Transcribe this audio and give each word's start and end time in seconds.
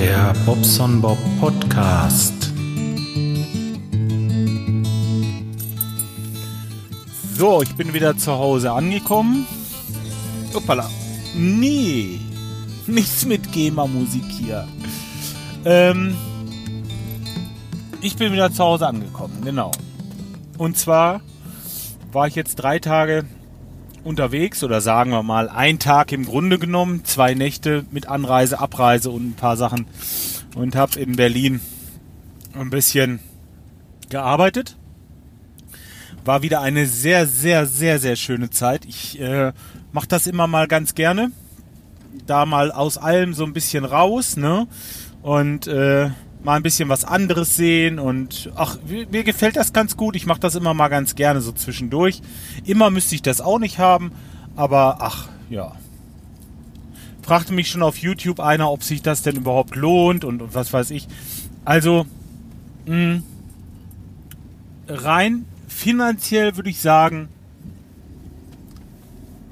Der 0.00 0.32
Bobson 0.46 1.00
Bob 1.00 1.18
Podcast. 1.40 2.52
So, 7.34 7.62
ich 7.62 7.74
bin 7.74 7.92
wieder 7.92 8.16
zu 8.16 8.30
Hause 8.30 8.70
angekommen. 8.70 9.44
Uppala. 10.54 10.88
Nee, 11.34 12.20
nichts 12.86 13.26
mit 13.26 13.50
GEMA-Musik 13.50 14.22
hier. 14.30 14.68
Ähm, 15.64 16.16
ich 18.00 18.14
bin 18.14 18.32
wieder 18.32 18.52
zu 18.52 18.62
Hause 18.62 18.86
angekommen, 18.86 19.40
genau. 19.44 19.72
Und 20.58 20.78
zwar 20.78 21.22
war 22.12 22.28
ich 22.28 22.36
jetzt 22.36 22.54
drei 22.54 22.78
Tage 22.78 23.24
unterwegs 24.04 24.62
oder 24.64 24.80
sagen 24.80 25.10
wir 25.10 25.22
mal 25.22 25.48
ein 25.48 25.78
Tag 25.78 26.12
im 26.12 26.24
Grunde 26.24 26.58
genommen, 26.58 27.04
zwei 27.04 27.34
Nächte 27.34 27.84
mit 27.90 28.08
Anreise, 28.08 28.58
Abreise 28.58 29.10
und 29.10 29.30
ein 29.30 29.34
paar 29.34 29.56
Sachen 29.56 29.86
und 30.54 30.76
habe 30.76 30.98
in 30.98 31.16
Berlin 31.16 31.60
ein 32.54 32.70
bisschen 32.70 33.20
gearbeitet. 34.08 34.76
War 36.24 36.42
wieder 36.42 36.60
eine 36.60 36.86
sehr, 36.86 37.26
sehr, 37.26 37.66
sehr, 37.66 37.98
sehr 37.98 38.16
schöne 38.16 38.50
Zeit. 38.50 38.84
Ich 38.84 39.20
äh, 39.20 39.52
mache 39.92 40.08
das 40.08 40.26
immer 40.26 40.46
mal 40.46 40.66
ganz 40.66 40.94
gerne. 40.94 41.30
Da 42.26 42.44
mal 42.46 42.72
aus 42.72 42.98
allem 42.98 43.34
so 43.34 43.44
ein 43.44 43.52
bisschen 43.52 43.84
raus, 43.84 44.36
ne? 44.36 44.66
Und 45.22 45.66
äh, 45.66 46.10
mal 46.44 46.54
ein 46.56 46.62
bisschen 46.62 46.88
was 46.88 47.04
anderes 47.04 47.56
sehen 47.56 47.98
und 47.98 48.50
ach, 48.54 48.78
mir 49.10 49.24
gefällt 49.24 49.56
das 49.56 49.72
ganz 49.72 49.96
gut. 49.96 50.16
Ich 50.16 50.26
mache 50.26 50.40
das 50.40 50.54
immer 50.54 50.74
mal 50.74 50.88
ganz 50.88 51.14
gerne 51.14 51.40
so 51.40 51.52
zwischendurch. 51.52 52.20
Immer 52.64 52.90
müsste 52.90 53.14
ich 53.14 53.22
das 53.22 53.40
auch 53.40 53.58
nicht 53.58 53.78
haben, 53.78 54.12
aber 54.56 54.98
ach, 55.00 55.28
ja. 55.50 55.72
Fragte 57.22 57.52
mich 57.52 57.68
schon 57.68 57.82
auf 57.82 57.98
YouTube 57.98 58.40
einer, 58.40 58.70
ob 58.70 58.82
sich 58.82 59.02
das 59.02 59.22
denn 59.22 59.36
überhaupt 59.36 59.76
lohnt 59.76 60.24
und, 60.24 60.40
und 60.40 60.54
was 60.54 60.72
weiß 60.72 60.90
ich. 60.92 61.08
Also, 61.64 62.06
mh, 62.86 63.20
rein 64.88 65.44
finanziell 65.66 66.56
würde 66.56 66.70
ich 66.70 66.80
sagen, 66.80 67.28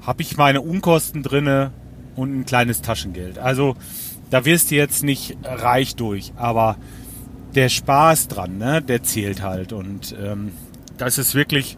habe 0.01 0.21
ich 0.21 0.37
meine 0.37 0.61
Unkosten 0.61 1.21
drinne 1.21 1.71
und 2.15 2.39
ein 2.39 2.45
kleines 2.45 2.81
Taschengeld. 2.81 3.37
Also, 3.37 3.75
da 4.29 4.45
wirst 4.45 4.71
du 4.71 4.75
jetzt 4.75 5.03
nicht 5.03 5.37
reich 5.43 5.95
durch, 5.95 6.33
aber 6.35 6.77
der 7.55 7.69
Spaß 7.69 8.27
dran, 8.27 8.57
ne, 8.57 8.81
der 8.81 9.03
zählt 9.03 9.41
halt. 9.41 9.73
Und 9.73 10.15
ähm, 10.21 10.51
das 10.97 11.17
ist 11.17 11.33
wirklich 11.35 11.77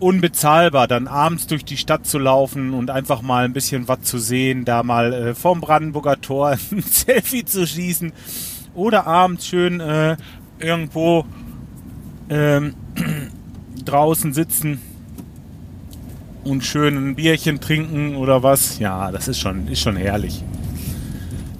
unbezahlbar, 0.00 0.86
dann 0.86 1.08
abends 1.08 1.46
durch 1.46 1.64
die 1.64 1.76
Stadt 1.76 2.06
zu 2.06 2.18
laufen 2.18 2.72
und 2.72 2.90
einfach 2.90 3.22
mal 3.22 3.44
ein 3.44 3.52
bisschen 3.52 3.88
was 3.88 4.02
zu 4.02 4.18
sehen, 4.18 4.64
da 4.64 4.82
mal 4.82 5.12
äh, 5.12 5.34
vom 5.34 5.60
Brandenburger 5.60 6.20
Tor 6.20 6.50
ein 6.72 6.82
Selfie 6.82 7.44
zu 7.44 7.66
schießen 7.66 8.12
oder 8.74 9.06
abends 9.06 9.46
schön 9.46 9.80
äh, 9.80 10.16
irgendwo 10.58 11.24
ähm, 12.30 12.74
draußen 13.84 14.32
sitzen 14.32 14.80
und 16.44 16.64
schön 16.64 16.96
ein 16.96 17.14
Bierchen 17.16 17.60
trinken 17.60 18.16
oder 18.16 18.42
was. 18.42 18.78
Ja, 18.78 19.10
das 19.10 19.28
ist 19.28 19.38
schon, 19.38 19.68
ist 19.68 19.80
schon 19.80 19.96
herrlich. 19.96 20.42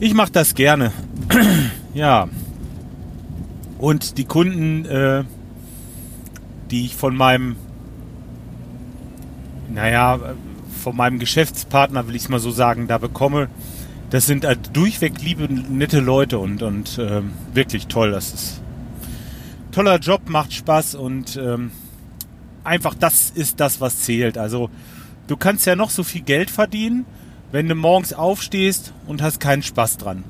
Ich 0.01 0.15
mache 0.15 0.31
das 0.31 0.55
gerne. 0.55 0.93
ja. 1.95 2.29
Und 3.79 4.19
die 4.19 4.25
Kunden, 4.25 4.85
äh, 4.85 5.25
die 6.71 6.87
ich 6.87 6.95
von 6.95 7.17
meinem, 7.17 7.57
naja, 9.73 10.21
von 10.83 10.97
meinem 10.97 11.19
Geschäftspartner, 11.19 12.07
will 12.07 12.15
ich 12.15 12.23
es 12.23 12.29
mal 12.29 12.39
so 12.39 12.51
sagen, 12.51 12.87
da 12.87 12.99
bekomme, 12.99 13.49
das 14.11 14.27
sind 14.27 14.45
halt 14.45 14.71
durchweg 14.73 15.21
liebe, 15.21 15.53
nette 15.53 16.01
Leute 16.01 16.39
und, 16.39 16.63
und 16.63 16.99
äh, 16.99 17.23
wirklich 17.53 17.89
toll. 17.89 18.13
Das 18.13 18.33
ist 18.33 18.61
toller 19.73 19.99
Job, 19.99 20.29
macht 20.29 20.53
Spaß 20.53 20.95
und 20.95 21.37
ähm, 21.37 21.73
einfach 22.63 22.95
das 22.95 23.31
ist 23.31 23.59
das, 23.61 23.81
was 23.81 24.01
zählt. 24.01 24.39
Also 24.39 24.71
du 25.27 25.37
kannst 25.37 25.67
ja 25.67 25.75
noch 25.75 25.91
so 25.91 26.05
viel 26.05 26.23
Geld 26.23 26.51
verdienen 26.51 27.05
wenn 27.53 27.69
du 27.69 27.75
morgens 27.75 28.13
aufstehst 28.13 28.93
und 29.07 29.23
hast 29.23 29.41
keinen 29.41 29.63
Spaß 29.63 29.97
dran. 29.99 30.25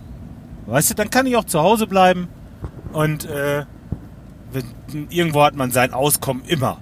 Weißt 0.67 0.91
du, 0.91 0.95
dann 0.95 1.11
kann 1.11 1.27
ich 1.27 1.37
auch 1.37 1.45
zu 1.45 1.61
Hause 1.61 1.87
bleiben 1.87 2.29
und 2.93 3.25
äh, 3.25 3.65
irgendwo 5.11 5.43
hat 5.43 5.57
man 5.57 5.71
sein 5.71 5.93
Auskommen 5.93 6.45
immer. 6.47 6.79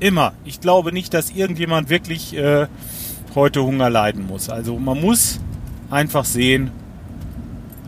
Immer. 0.00 0.32
Ich 0.44 0.60
glaube 0.60 0.92
nicht, 0.92 1.14
dass 1.14 1.30
irgendjemand 1.30 1.88
wirklich 1.88 2.36
äh, 2.36 2.66
heute 3.34 3.62
Hunger 3.62 3.90
leiden 3.90 4.26
muss. 4.26 4.48
Also 4.48 4.78
man 4.78 5.00
muss 5.00 5.40
einfach 5.90 6.24
sehen, 6.24 6.70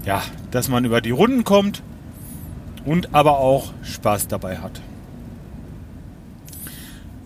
ja, 0.05 0.23
dass 0.51 0.69
man 0.69 0.85
über 0.85 1.01
die 1.01 1.11
Runden 1.11 1.45
kommt 1.45 1.83
und 2.85 3.15
aber 3.15 3.39
auch 3.39 3.73
Spaß 3.83 4.29
dabei 4.29 4.59
hat. 4.59 4.81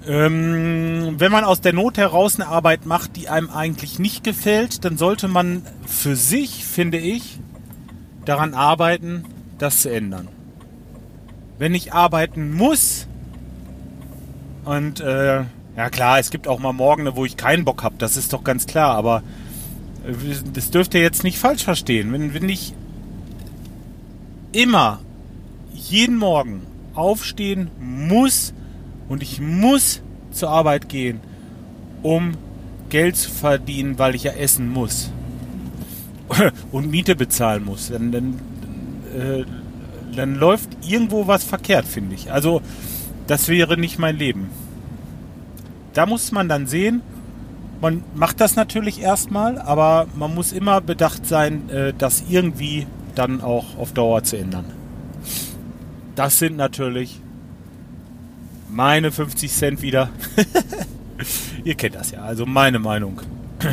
Ähm, 0.07 1.17
wenn 1.19 1.31
man 1.31 1.45
aus 1.45 1.61
der 1.61 1.75
Not 1.75 1.99
heraus 1.99 2.41
eine 2.41 2.49
Arbeit 2.49 2.87
macht, 2.87 3.17
die 3.17 3.29
einem 3.29 3.51
eigentlich 3.51 3.99
nicht 3.99 4.25
gefällt, 4.25 4.85
dann 4.85 4.97
sollte 4.97 5.29
man 5.29 5.63
für 5.87 6.17
sich, 6.17 6.65
finde 6.65 6.99
ich, 6.99 7.39
daran 8.25 8.55
arbeiten, 8.55 9.25
das 9.59 9.83
zu 9.83 9.91
ändern. 9.91 10.29
Wenn 11.59 11.75
ich 11.75 11.93
arbeiten 11.93 12.55
muss, 12.55 13.07
und 14.65 15.01
äh, 15.01 15.45
ja 15.77 15.91
klar, 15.91 16.19
es 16.19 16.31
gibt 16.31 16.49
auch 16.49 16.61
mal 16.61 16.73
Morgen, 16.73 17.09
wo 17.15 17.25
ich 17.27 17.37
keinen 17.37 17.65
Bock 17.65 17.83
habe, 17.83 17.97
das 17.99 18.17
ist 18.17 18.33
doch 18.33 18.45
ganz 18.45 18.67
klar, 18.67 18.95
aber 18.95 19.23
äh, 20.07 20.15
das 20.55 20.71
dürft 20.71 20.95
ihr 20.95 21.03
jetzt 21.03 21.25
nicht 21.25 21.39
falsch 21.39 21.65
verstehen. 21.65 22.13
Wenn, 22.13 22.33
wenn 22.33 22.49
ich 22.49 22.73
immer 24.53 25.01
jeden 25.75 26.17
Morgen 26.17 26.63
aufstehen 26.95 27.71
muss, 27.79 28.55
und 29.11 29.25
ich 29.25 29.41
muss 29.41 30.01
zur 30.31 30.51
Arbeit 30.51 30.89
gehen, 30.89 31.21
um 32.03 32.35
Geld 32.89 33.17
zu 33.17 33.31
verdienen, 33.31 33.99
weil 33.99 34.15
ich 34.15 34.23
ja 34.23 34.33
essen 34.33 34.71
muss 34.71 35.11
und 36.73 36.91
Miete 36.91 37.17
bezahlen 37.17 37.65
muss. 37.65 37.89
Dann, 37.89 38.13
dann, 38.13 38.41
äh, 39.19 39.45
dann 40.15 40.37
läuft 40.37 40.71
irgendwo 40.89 41.27
was 41.27 41.43
verkehrt, 41.43 41.87
finde 41.87 42.15
ich. 42.15 42.33
Also 42.33 42.63
das 43.27 43.49
wäre 43.49 43.77
nicht 43.77 43.99
mein 43.99 44.17
Leben. 44.17 44.49
Da 45.93 46.07
muss 46.07 46.31
man 46.31 46.49
dann 46.49 46.69
sehen, 46.69 47.03
man 47.81 48.05
macht 48.15 48.41
das 48.41 48.55
natürlich 48.55 49.01
erstmal, 49.01 49.59
aber 49.59 50.07
man 50.15 50.33
muss 50.33 50.53
immer 50.53 50.81
bedacht 50.81 51.27
sein, 51.27 51.69
äh, 51.69 51.93
das 51.99 52.25
irgendwie 52.29 52.87
dann 53.17 53.41
auch 53.41 53.77
auf 53.77 53.93
Dauer 53.93 54.23
zu 54.23 54.37
ändern. 54.37 54.67
Das 56.15 56.39
sind 56.39 56.57
natürlich 56.57 57.21
meine 58.71 59.13
50 59.13 59.53
Cent 59.53 59.83
wieder. 59.83 60.09
ihr 61.65 61.75
kennt 61.75 61.95
das 61.95 62.11
ja, 62.11 62.23
also 62.23 62.47
meine 62.47 62.79
Meinung. 62.79 63.21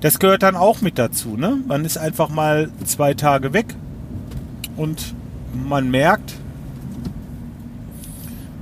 Das 0.00 0.18
gehört 0.18 0.42
dann 0.42 0.56
auch 0.56 0.82
mit 0.82 0.98
dazu, 0.98 1.36
ne? 1.36 1.58
Man 1.66 1.84
ist 1.84 1.96
einfach 1.98 2.28
mal 2.28 2.70
zwei 2.84 3.14
Tage 3.14 3.52
weg 3.52 3.74
und 4.76 5.14
man 5.52 5.90
merkt, 5.90 6.34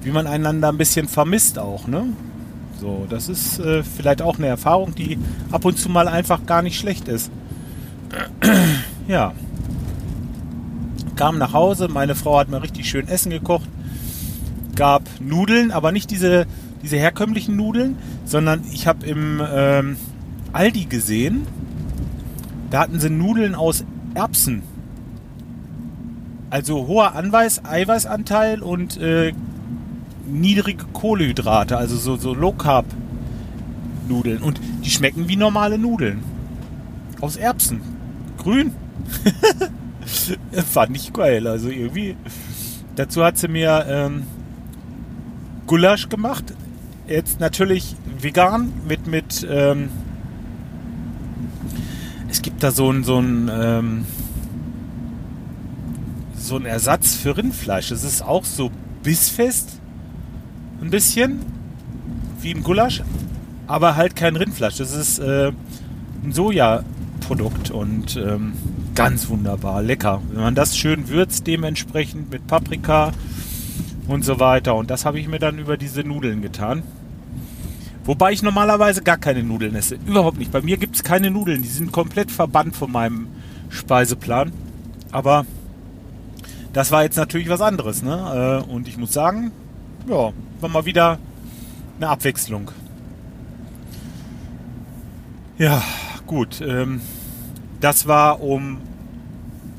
wie 0.03 0.11
man 0.11 0.27
einander 0.27 0.69
ein 0.69 0.79
bisschen 0.79 1.09
vermisst 1.09 1.59
auch, 1.59 1.87
ne? 1.87 2.07
So, 2.81 3.07
das 3.09 3.29
ist 3.29 3.59
äh, 3.59 3.83
vielleicht 3.83 4.23
auch 4.23 4.39
eine 4.39 4.47
Erfahrung, 4.47 4.95
die 4.95 5.19
ab 5.51 5.65
und 5.65 5.79
zu 5.79 5.89
mal 5.89 6.09
einfach 6.09 6.47
gar 6.47 6.63
nicht 6.63 6.79
schlecht 6.79 7.09
ist. 7.09 7.31
Ja. 9.07 9.33
Kam 11.17 11.39
nach 11.39 11.53
Hause, 11.53 11.89
meine 11.89 12.15
Frau 12.15 12.39
hat 12.39 12.49
mir 12.49 12.63
richtig 12.63 12.89
schön 12.89 13.07
Essen 13.09 13.31
gekocht, 13.31 13.69
gab 14.75 15.03
Nudeln, 15.21 15.71
aber 15.71 15.93
nicht 15.93 16.11
diese, 16.11 16.47
diese 16.83 16.97
herkömmlichen 16.97 17.57
Nudeln, 17.57 17.97
sondern 18.25 18.65
ich 18.73 18.87
habe 18.87 19.07
im 19.07 19.41
ähm, 19.49 19.97
Aldi 20.53 20.87
gesehen, 20.87 21.47
da 22.71 22.81
hatten 22.81 22.99
sie 22.99 23.11
Nudeln 23.11 23.55
aus 23.55 23.85
Erbsen. 24.15 24.63
Also 26.51 26.87
hoher 26.87 27.15
Anweis, 27.15 27.65
Eiweißanteil 27.65 28.63
und 28.63 28.97
äh, 28.97 29.33
niedrige 30.27 30.85
Kohlehydrate, 30.93 31.77
also 31.77 31.97
so, 31.97 32.17
so 32.17 32.35
Low 32.35 32.53
Carb 32.53 32.87
Nudeln. 34.09 34.43
Und 34.43 34.61
die 34.85 34.91
schmecken 34.91 35.29
wie 35.29 35.37
normale 35.37 35.79
Nudeln. 35.79 36.23
Aus 37.21 37.37
Erbsen. 37.37 37.81
Grün. 38.39 38.73
Fand 40.71 40.97
ich 40.97 41.13
geil. 41.13 41.47
Also 41.47 41.69
irgendwie. 41.69 42.17
Dazu 42.97 43.25
hat 43.25 43.39
sie 43.39 43.49
mir 43.49 43.87
ähm, 43.89 44.25
Gulasch 45.67 46.09
gemacht. 46.09 46.45
Jetzt 47.09 47.41
natürlich 47.41 47.97
vegan 48.21 48.73
mit, 48.87 49.07
mit 49.07 49.47
ähm, 49.51 49.91
es 52.31 52.41
gibt 52.43 52.63
da 52.63 52.71
so 52.71 52.91
ein, 52.91 53.05
so 53.05 53.19
ein, 53.19 53.51
ähm, 53.53 54.07
so 56.37 56.57
ein 56.57 56.67
Ersatz 56.67 57.15
für 57.15 57.37
Rindfleisch. 57.37 57.91
Das 57.91 58.05
ist 58.05 58.23
auch 58.23 58.45
so 58.45 58.71
bissfest 59.03 59.81
ein 60.81 60.91
bisschen 60.91 61.41
wie 62.41 62.51
im 62.51 62.63
Gulasch, 62.63 63.03
aber 63.67 63.97
halt 63.97 64.17
kein 64.17 64.37
Rindfleisch. 64.37 64.77
Das 64.77 64.95
ist 64.95 65.19
äh, 65.19 65.53
ein 66.23 66.33
Sojaprodukt 66.33 67.71
und 67.71 68.17
ähm, 68.17 68.53
ganz 68.95 69.29
wunderbar, 69.29 69.83
lecker. 69.83 70.23
Wenn 70.31 70.43
man 70.43 70.55
das 70.55 70.77
schön 70.77 71.09
würzt, 71.09 71.47
dementsprechend 71.47 72.31
mit 72.31 72.47
Paprika 72.47 73.13
und 74.07 74.25
so 74.25 74.39
weiter. 74.41 74.75
Und 74.75 74.91
das 74.91 75.05
habe 75.05 75.19
ich 75.19 75.29
mir 75.29 75.39
dann 75.39 75.59
über 75.59 75.77
diese 75.77 76.03
Nudeln 76.03 76.43
getan. 76.43 76.83
Wobei 78.05 78.33
ich 78.33 78.43
normalerweise 78.43 79.03
gar 79.03 79.17
keine 79.17 79.43
Nudeln 79.43 79.75
esse. 79.75 79.99
Überhaupt 80.07 80.39
nicht. 80.39 80.53
Bei 80.53 80.61
mir 80.61 80.77
gibt 80.77 80.97
es 80.97 81.03
keine 81.03 81.31
Nudeln. 81.31 81.63
Die 81.63 81.69
sind 81.69 81.91
komplett 81.91 82.31
verbannt 82.31 82.77
von 82.77 82.93
meinem 82.93 83.29
Speiseplan. 83.71 84.53
Aber 85.11 85.47
das 86.73 86.91
war 86.91 87.03
jetzt 87.03 87.17
natürlich 87.17 87.49
was 87.49 87.63
anderes. 87.63 88.03
Ne? 88.03 88.63
Äh, 88.69 88.71
und 88.71 88.89
ich 88.89 88.99
muss 88.99 89.13
sagen, 89.13 89.53
ja, 90.09 90.33
war 90.61 90.69
mal 90.69 90.85
wieder 90.85 91.19
eine 91.97 92.09
Abwechslung. 92.09 92.71
Ja, 95.57 95.83
gut. 96.27 96.61
Ähm, 96.61 97.01
das 97.85 98.09
war 98.09 98.41
um 98.41 98.79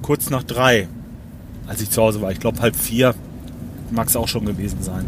kurz 0.04 0.30
nach 0.30 0.44
drei, 0.44 0.88
als 1.66 1.82
ich 1.82 1.90
zu 1.90 2.04
Hause 2.04 2.22
war. 2.22 2.32
Ich 2.32 2.40
glaube 2.40 2.62
halb 2.62 2.76
vier. 2.76 3.16
Mag 3.90 4.08
es 4.08 4.16
auch 4.16 4.28
schon 4.28 4.46
gewesen 4.46 4.84
sein. 4.84 5.06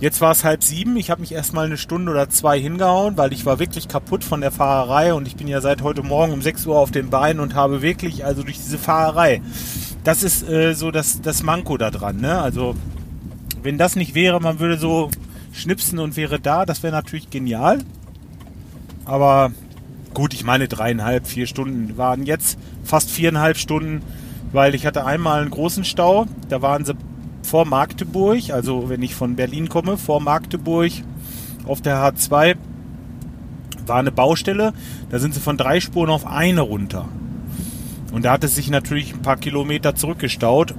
Jetzt 0.00 0.22
war 0.22 0.30
es 0.30 0.42
halb 0.42 0.64
sieben. 0.64 0.96
Ich 0.96 1.10
habe 1.10 1.20
mich 1.20 1.32
erstmal 1.32 1.66
eine 1.66 1.76
Stunde 1.76 2.10
oder 2.10 2.30
zwei 2.30 2.58
hingehauen, 2.58 3.18
weil 3.18 3.34
ich 3.34 3.44
war 3.44 3.58
wirklich 3.58 3.86
kaputt 3.86 4.24
von 4.24 4.40
der 4.40 4.50
Fahrerei 4.50 5.12
und 5.12 5.28
ich 5.28 5.36
bin 5.36 5.46
ja 5.46 5.60
seit 5.60 5.82
heute 5.82 6.02
Morgen 6.02 6.32
um 6.32 6.40
6 6.40 6.64
Uhr 6.66 6.78
auf 6.78 6.90
den 6.90 7.10
Beinen 7.10 7.38
und 7.38 7.54
habe 7.54 7.82
wirklich, 7.82 8.24
also 8.24 8.42
durch 8.42 8.56
diese 8.56 8.78
Fahrerei, 8.78 9.42
das 10.02 10.22
ist 10.22 10.48
äh, 10.48 10.72
so 10.72 10.90
das, 10.90 11.20
das 11.20 11.42
Manko 11.42 11.76
da 11.76 11.90
dran. 11.90 12.16
Ne? 12.16 12.40
Also 12.40 12.74
wenn 13.62 13.76
das 13.76 13.94
nicht 13.94 14.14
wäre, 14.14 14.40
man 14.40 14.58
würde 14.58 14.78
so 14.78 15.10
schnipsen 15.52 15.98
und 15.98 16.16
wäre 16.16 16.40
da, 16.40 16.64
das 16.64 16.82
wäre 16.82 16.94
natürlich 16.94 17.28
genial. 17.28 17.80
Aber 19.04 19.52
gut, 20.16 20.32
ich 20.32 20.44
meine 20.44 20.66
dreieinhalb, 20.66 21.26
vier 21.26 21.46
Stunden 21.46 21.98
waren 21.98 22.24
jetzt 22.24 22.58
fast 22.82 23.10
viereinhalb 23.10 23.58
Stunden, 23.58 24.00
weil 24.50 24.74
ich 24.74 24.86
hatte 24.86 25.04
einmal 25.04 25.42
einen 25.42 25.50
großen 25.50 25.84
Stau. 25.84 26.24
Da 26.48 26.62
waren 26.62 26.86
sie 26.86 26.94
vor 27.42 27.66
Magdeburg, 27.66 28.48
also 28.50 28.88
wenn 28.88 29.02
ich 29.02 29.14
von 29.14 29.36
Berlin 29.36 29.68
komme, 29.68 29.98
vor 29.98 30.22
Magdeburg 30.22 30.90
auf 31.66 31.82
der 31.82 31.98
H2 31.98 32.56
war 33.86 33.98
eine 33.98 34.10
Baustelle. 34.10 34.72
Da 35.10 35.18
sind 35.18 35.34
sie 35.34 35.40
von 35.40 35.58
drei 35.58 35.80
Spuren 35.80 36.08
auf 36.08 36.26
eine 36.26 36.62
runter. 36.62 37.06
Und 38.10 38.24
da 38.24 38.32
hat 38.32 38.42
es 38.42 38.54
sich 38.54 38.70
natürlich 38.70 39.12
ein 39.12 39.20
paar 39.20 39.36
Kilometer 39.36 39.96
zurückgestaut 39.96 40.72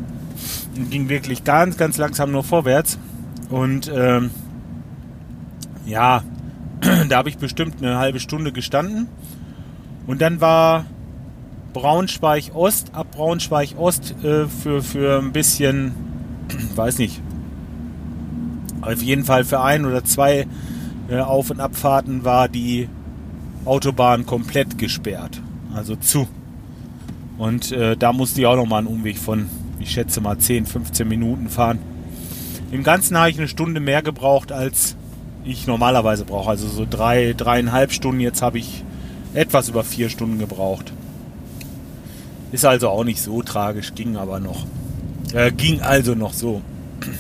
und 0.75 0.89
ging 0.89 1.09
wirklich 1.09 1.43
ganz, 1.43 1.77
ganz 1.77 1.99
langsam 1.99 2.31
nur 2.31 2.43
vorwärts. 2.43 2.97
Und 3.51 3.91
ähm, 3.95 4.31
ja, 5.85 6.23
da 7.09 7.17
habe 7.17 7.29
ich 7.29 7.37
bestimmt 7.37 7.83
eine 7.83 7.99
halbe 7.99 8.19
Stunde 8.19 8.51
gestanden. 8.51 9.07
Und 10.07 10.21
dann 10.21 10.41
war 10.41 10.85
Braunschweig 11.73 12.55
Ost, 12.55 12.93
ab 12.93 13.07
Braunschweig 13.11 13.77
Ost 13.77 14.15
äh, 14.23 14.47
für, 14.47 14.81
für 14.81 15.19
ein 15.19 15.31
bisschen, 15.31 15.93
weiß 16.75 16.97
nicht, 16.97 17.21
auf 18.81 19.01
jeden 19.01 19.25
Fall 19.25 19.43
für 19.43 19.59
ein 19.59 19.85
oder 19.85 20.03
zwei 20.03 20.47
äh, 21.09 21.19
Auf- 21.19 21.51
und 21.51 21.59
Abfahrten 21.59 22.23
war 22.23 22.47
die 22.47 22.89
Autobahn 23.65 24.25
komplett 24.25 24.77
gesperrt. 24.77 25.41
Also 25.75 25.95
zu. 25.95 26.27
Und 27.37 27.71
äh, 27.71 27.95
da 27.95 28.13
musste 28.13 28.41
ich 28.41 28.47
auch 28.47 28.55
nochmal 28.55 28.79
einen 28.79 28.87
Umweg 28.87 29.17
von 29.17 29.49
ich 29.79 29.91
schätze 29.91 30.21
mal 30.21 30.37
10, 30.37 30.65
15 30.65 31.07
Minuten 31.07 31.49
fahren. 31.49 31.79
Im 32.71 32.83
Ganzen 32.83 33.17
habe 33.17 33.29
ich 33.29 33.37
eine 33.37 33.47
Stunde 33.47 33.79
mehr 33.79 34.01
gebraucht, 34.01 34.51
als 34.51 34.95
ich 35.45 35.67
normalerweise 35.67 36.25
brauche. 36.25 36.49
Also 36.49 36.67
so 36.67 36.85
drei, 36.89 37.33
dreieinhalb 37.37 37.91
Stunden. 37.91 38.19
Jetzt 38.19 38.41
habe 38.41 38.57
ich 38.57 38.83
etwas 39.37 39.69
über 39.69 39.83
vier 39.83 40.09
Stunden 40.09 40.39
gebraucht. 40.39 40.91
Ist 42.51 42.65
also 42.65 42.89
auch 42.89 43.03
nicht 43.03 43.21
so 43.21 43.43
tragisch, 43.43 43.93
ging 43.93 44.17
aber 44.17 44.39
noch. 44.39 44.65
Äh, 45.33 45.51
ging 45.51 45.81
also 45.81 46.15
noch 46.15 46.33
so. 46.33 46.61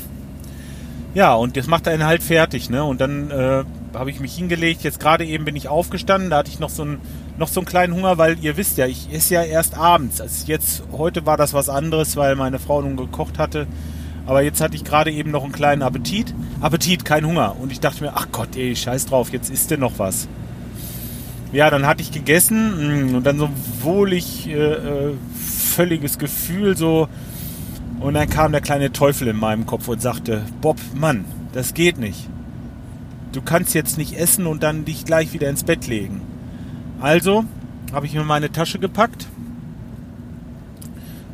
Ja, 1.13 1.33
und 1.33 1.57
das 1.57 1.65
macht 1.65 1.87
einen 1.87 2.05
halt 2.05 2.21
fertig, 2.21 2.69
ne? 2.69 2.83
Und 2.83 3.01
dann 3.01 3.31
äh, 3.31 3.63
habe 3.95 4.11
ich 4.11 4.19
mich 4.19 4.35
hingelegt. 4.35 4.83
Jetzt 4.83 4.99
gerade 4.99 5.25
eben 5.25 5.45
bin 5.45 5.55
ich 5.55 5.67
aufgestanden. 5.67 6.29
Da 6.29 6.37
hatte 6.37 6.51
ich 6.51 6.59
noch 6.59 6.69
so, 6.69 6.85
ein, 6.85 6.99
noch 7.39 7.47
so 7.47 7.59
einen 7.59 7.65
kleinen 7.65 7.95
Hunger, 7.95 8.19
weil 8.19 8.37
ihr 8.39 8.55
wisst 8.55 8.77
ja, 8.77 8.85
ich 8.85 9.11
esse 9.11 9.33
ja 9.33 9.43
erst 9.43 9.75
abends. 9.75 10.21
Also 10.21 10.45
jetzt, 10.45 10.83
heute 10.91 11.25
war 11.25 11.35
das 11.35 11.55
was 11.55 11.69
anderes, 11.69 12.17
weil 12.17 12.35
meine 12.35 12.59
Frau 12.59 12.83
nun 12.83 12.97
gekocht 12.97 13.39
hatte. 13.39 13.65
Aber 14.27 14.43
jetzt 14.43 14.61
hatte 14.61 14.75
ich 14.75 14.83
gerade 14.83 15.11
eben 15.11 15.31
noch 15.31 15.43
einen 15.43 15.53
kleinen 15.53 15.81
Appetit. 15.81 16.35
Appetit, 16.61 17.03
kein 17.03 17.25
Hunger. 17.25 17.55
Und 17.59 17.71
ich 17.71 17.79
dachte 17.79 18.03
mir, 18.03 18.11
ach 18.13 18.27
Gott, 18.31 18.55
ey, 18.55 18.75
scheiß 18.75 19.07
drauf, 19.07 19.31
jetzt 19.31 19.49
isst 19.49 19.71
du 19.71 19.77
noch 19.79 19.97
was. 19.97 20.27
Ja, 21.51 21.69
dann 21.69 21.85
hatte 21.85 22.01
ich 22.01 22.11
gegessen 22.11 23.11
mm, 23.11 23.15
und 23.15 23.23
dann 23.25 23.37
so 23.37 23.49
wohlig, 23.81 24.47
äh, 24.47 24.53
äh, 24.53 25.13
völliges 25.35 26.17
Gefühl 26.17 26.75
so. 26.75 27.07
Und 27.99 28.13
dann 28.13 28.29
kam 28.29 28.51
der 28.51 28.61
kleine 28.61 28.91
Teufel 28.91 29.27
in 29.27 29.37
meinem 29.37 29.65
Kopf 29.65 29.87
und 29.87 30.01
sagte, 30.01 30.43
Bob, 30.61 30.77
Mann, 30.93 31.25
das 31.53 31.73
geht 31.73 31.97
nicht 31.97 32.27
du 33.37 33.43
kannst 33.43 33.75
jetzt 33.75 33.99
nicht 33.99 34.17
essen 34.17 34.47
und 34.47 34.63
dann 34.63 34.83
dich 34.83 35.05
gleich 35.05 35.31
wieder 35.31 35.47
ins 35.47 35.63
Bett 35.63 35.85
legen. 35.87 36.21
Also 36.99 37.45
habe 37.93 38.07
ich 38.07 38.13
mir 38.13 38.23
meine 38.23 38.51
Tasche 38.51 38.79
gepackt 38.79 39.27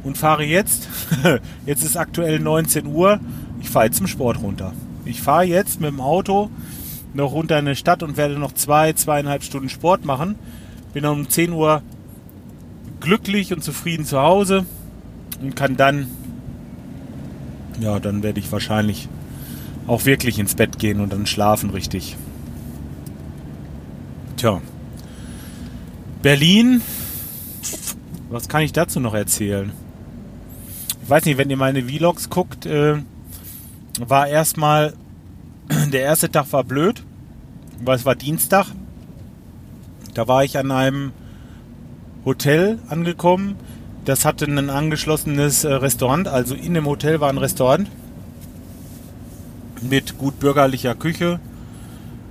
und 0.04 0.18
fahre 0.18 0.44
jetzt. 0.44 0.90
jetzt 1.66 1.84
ist 1.84 1.96
aktuell 1.96 2.40
19 2.40 2.88
Uhr. 2.88 3.22
Ich 3.62 3.70
fahre 3.70 3.86
jetzt 3.86 3.98
zum 3.98 4.08
Sport 4.08 4.42
runter. 4.42 4.74
Ich 5.06 5.22
fahre 5.22 5.46
jetzt 5.46 5.80
mit 5.80 5.92
dem 5.92 6.02
Auto 6.02 6.50
noch 7.14 7.32
runter 7.32 7.60
in 7.60 7.68
eine 7.68 7.76
Stadt 7.76 8.04
und 8.04 8.18
werde 8.18 8.40
noch 8.40 8.54
zwei, 8.54 8.94
zweieinhalb 8.94 9.44
Stunden 9.44 9.70
Sport 9.70 10.06
machen. 10.06 10.36
Bin 10.94 11.06
um 11.06 11.30
10 11.30 11.52
Uhr 11.52 11.82
glücklich 13.00 13.54
und 13.54 13.64
zufrieden 13.64 14.06
zu 14.06 14.20
Hause 14.20 14.66
und 15.42 15.56
kann 15.56 15.76
dann 15.76 16.08
ja, 17.80 18.00
dann 18.00 18.24
werde 18.24 18.40
ich 18.40 18.52
wahrscheinlich 18.52 19.08
auch 19.88 20.06
wirklich 20.06 20.40
ins 20.40 20.56
Bett 20.56 20.80
gehen 20.80 21.00
und 21.00 21.12
dann 21.12 21.26
schlafen 21.26 21.70
richtig. 21.70 22.16
Tja. 24.38 24.62
Berlin. 26.22 26.82
Was 28.30 28.48
kann 28.48 28.62
ich 28.62 28.74
dazu 28.74 29.00
noch 29.00 29.14
erzählen? 29.14 29.72
Ich 31.04 31.10
weiß 31.10 31.26
nicht, 31.26 31.38
wenn 31.38 31.50
ihr 31.50 31.58
meine 31.58 31.84
Vlogs 31.84 32.30
guckt, 32.30 32.66
äh, 32.66 32.96
war 34.00 34.28
erstmal, 34.28 34.94
der 35.94 36.02
erste 36.02 36.30
Tag 36.30 36.52
war 36.52 36.64
blöd, 36.64 37.04
weil 37.84 37.96
es 37.96 38.06
war 38.06 38.16
Dienstag. 38.16 38.68
Da 40.14 40.28
war 40.28 40.44
ich 40.44 40.58
an 40.58 40.72
einem 40.72 41.12
Hotel 42.26 42.80
angekommen. 42.90 43.56
Das 44.06 44.26
hatte 44.26 44.46
ein 44.46 44.70
angeschlossenes 44.70 45.64
äh, 45.64 45.74
Restaurant, 45.74 46.28
also 46.28 46.56
in 46.56 46.74
dem 46.74 46.86
Hotel 46.88 47.22
war 47.22 47.30
ein 47.30 47.38
Restaurant 47.38 47.90
mit 49.82 50.18
gut 50.18 50.40
bürgerlicher 50.40 50.96
Küche. 50.96 51.40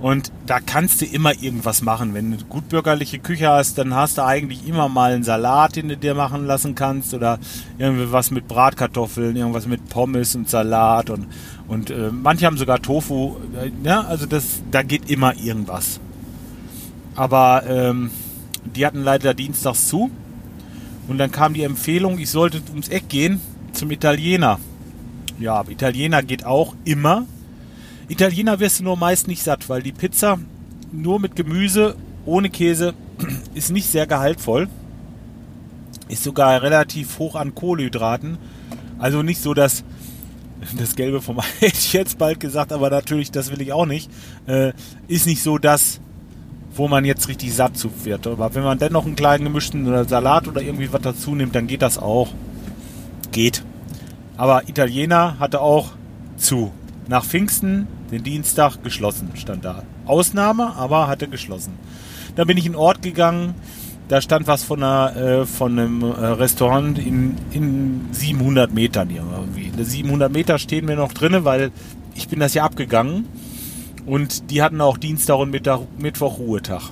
Und 0.03 0.33
da 0.47 0.59
kannst 0.59 0.99
du 0.99 1.05
immer 1.05 1.31
irgendwas 1.41 1.81
machen. 1.81 2.13
Wenn 2.13 2.37
du 2.37 2.43
gut 2.43 2.67
bürgerliche 2.67 3.19
Küche 3.19 3.47
hast, 3.47 3.77
dann 3.77 3.95
hast 3.95 4.17
du 4.17 4.25
eigentlich 4.25 4.67
immer 4.67 4.89
mal 4.89 5.13
einen 5.13 5.23
Salat, 5.23 5.77
den 5.77 5.87
du 5.87 5.95
dir 5.95 6.13
machen 6.13 6.45
lassen 6.45 6.75
kannst. 6.75 7.13
Oder 7.13 7.39
irgendwie 7.77 8.11
was 8.11 8.29
mit 8.29 8.49
Bratkartoffeln, 8.49 9.33
irgendwas 9.33 9.65
mit 9.65 9.87
Pommes 9.87 10.35
und 10.35 10.49
Salat. 10.49 11.09
Und, 11.09 11.27
und 11.69 11.89
äh, 11.89 12.09
manche 12.11 12.45
haben 12.45 12.57
sogar 12.57 12.81
Tofu. 12.81 13.37
Ja, 13.85 14.01
also 14.01 14.25
das, 14.25 14.61
da 14.71 14.83
geht 14.83 15.09
immer 15.09 15.37
irgendwas. 15.37 16.01
Aber 17.15 17.63
ähm, 17.65 18.11
die 18.75 18.85
hatten 18.85 19.03
leider 19.03 19.33
dienstags 19.33 19.87
zu. 19.87 20.11
Und 21.07 21.17
dann 21.17 21.31
kam 21.31 21.53
die 21.53 21.63
Empfehlung, 21.63 22.19
ich 22.19 22.29
sollte 22.29 22.61
ums 22.71 22.89
Eck 22.89 23.07
gehen 23.07 23.39
zum 23.71 23.89
Italiener. 23.89 24.59
Ja, 25.39 25.63
Italiener 25.69 26.23
geht 26.23 26.45
auch 26.45 26.75
immer. 26.83 27.25
Italiener 28.07 28.59
wirst 28.59 28.79
du 28.79 28.83
nur 28.83 28.97
meist 28.97 29.27
nicht 29.27 29.43
satt, 29.43 29.69
weil 29.69 29.81
die 29.81 29.91
Pizza 29.91 30.39
nur 30.91 31.19
mit 31.19 31.35
Gemüse, 31.35 31.95
ohne 32.25 32.49
Käse, 32.49 32.93
ist 33.53 33.71
nicht 33.71 33.89
sehr 33.89 34.07
gehaltvoll. 34.07 34.67
Ist 36.09 36.23
sogar 36.23 36.61
relativ 36.61 37.17
hoch 37.19 37.35
an 37.35 37.55
Kohlenhydraten. 37.55 38.37
Also 38.99 39.23
nicht 39.23 39.41
so, 39.41 39.53
dass 39.53 39.83
das 40.77 40.95
Gelbe 40.95 41.21
vom 41.21 41.39
Ei 41.39 41.43
hätte 41.59 41.77
ich 41.77 41.93
jetzt 41.93 42.17
bald 42.17 42.39
gesagt, 42.39 42.71
aber 42.71 42.89
natürlich, 42.89 43.31
das 43.31 43.51
will 43.51 43.61
ich 43.61 43.73
auch 43.73 43.85
nicht. 43.85 44.09
Äh, 44.47 44.73
ist 45.07 45.25
nicht 45.25 45.41
so 45.41 45.57
das, 45.57 45.99
wo 46.75 46.87
man 46.87 47.05
jetzt 47.05 47.27
richtig 47.27 47.53
satt 47.53 47.77
zu 47.77 47.91
wird. 48.03 48.27
Aber 48.27 48.53
wenn 48.55 48.63
man 48.63 48.79
dennoch 48.79 49.05
einen 49.05 49.15
kleinen 49.15 49.45
gemischten 49.45 49.85
Salat 50.07 50.47
oder 50.47 50.61
irgendwie 50.61 50.91
was 50.91 51.01
dazu 51.01 51.35
nimmt, 51.35 51.55
dann 51.55 51.67
geht 51.67 51.81
das 51.81 51.97
auch. 51.97 52.29
Geht. 53.31 53.63
Aber 54.37 54.67
Italiener 54.67 55.39
hatte 55.39 55.61
auch 55.61 55.91
zu. 56.37 56.71
Nach 57.07 57.25
Pfingsten, 57.25 57.87
den 58.11 58.23
Dienstag, 58.23 58.83
geschlossen, 58.83 59.29
stand 59.35 59.65
da. 59.65 59.83
Ausnahme, 60.05 60.75
aber 60.75 61.07
hatte 61.07 61.27
geschlossen. 61.27 61.73
Da 62.35 62.45
bin 62.45 62.57
ich 62.57 62.65
in 62.65 62.73
den 62.73 62.79
Ort 62.79 63.01
gegangen, 63.01 63.55
da 64.07 64.21
stand 64.21 64.47
was 64.47 64.63
von, 64.63 64.83
einer, 64.83 65.15
äh, 65.15 65.45
von 65.45 65.77
einem 65.77 66.01
äh, 66.01 66.05
Restaurant 66.05 66.99
in, 66.99 67.35
in 67.51 68.01
700 68.11 68.73
Metern 68.73 69.09
irgendwie. 69.09 69.71
Die 69.77 69.83
700 69.83 70.31
Meter 70.31 70.59
stehen 70.59 70.85
mir 70.85 70.95
noch 70.95 71.13
drinne, 71.13 71.45
weil 71.45 71.71
ich 72.15 72.27
bin 72.27 72.39
das 72.39 72.53
ja 72.53 72.63
abgegangen 72.63 73.25
und 74.05 74.51
die 74.51 74.61
hatten 74.61 74.81
auch 74.81 74.97
Dienstag 74.97 75.37
und 75.37 75.51
Mittag, 75.51 75.81
Mittwoch 75.97 76.37
Ruhetag. 76.37 76.91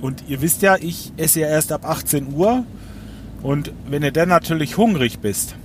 Und 0.00 0.24
ihr 0.28 0.40
wisst 0.40 0.62
ja, 0.62 0.76
ich 0.76 1.12
esse 1.16 1.40
ja 1.40 1.48
erst 1.48 1.72
ab 1.72 1.84
18 1.84 2.32
Uhr 2.34 2.64
und 3.42 3.72
wenn 3.88 4.02
du 4.02 4.12
dann 4.12 4.28
natürlich 4.28 4.76
hungrig 4.76 5.18
bist, 5.18 5.56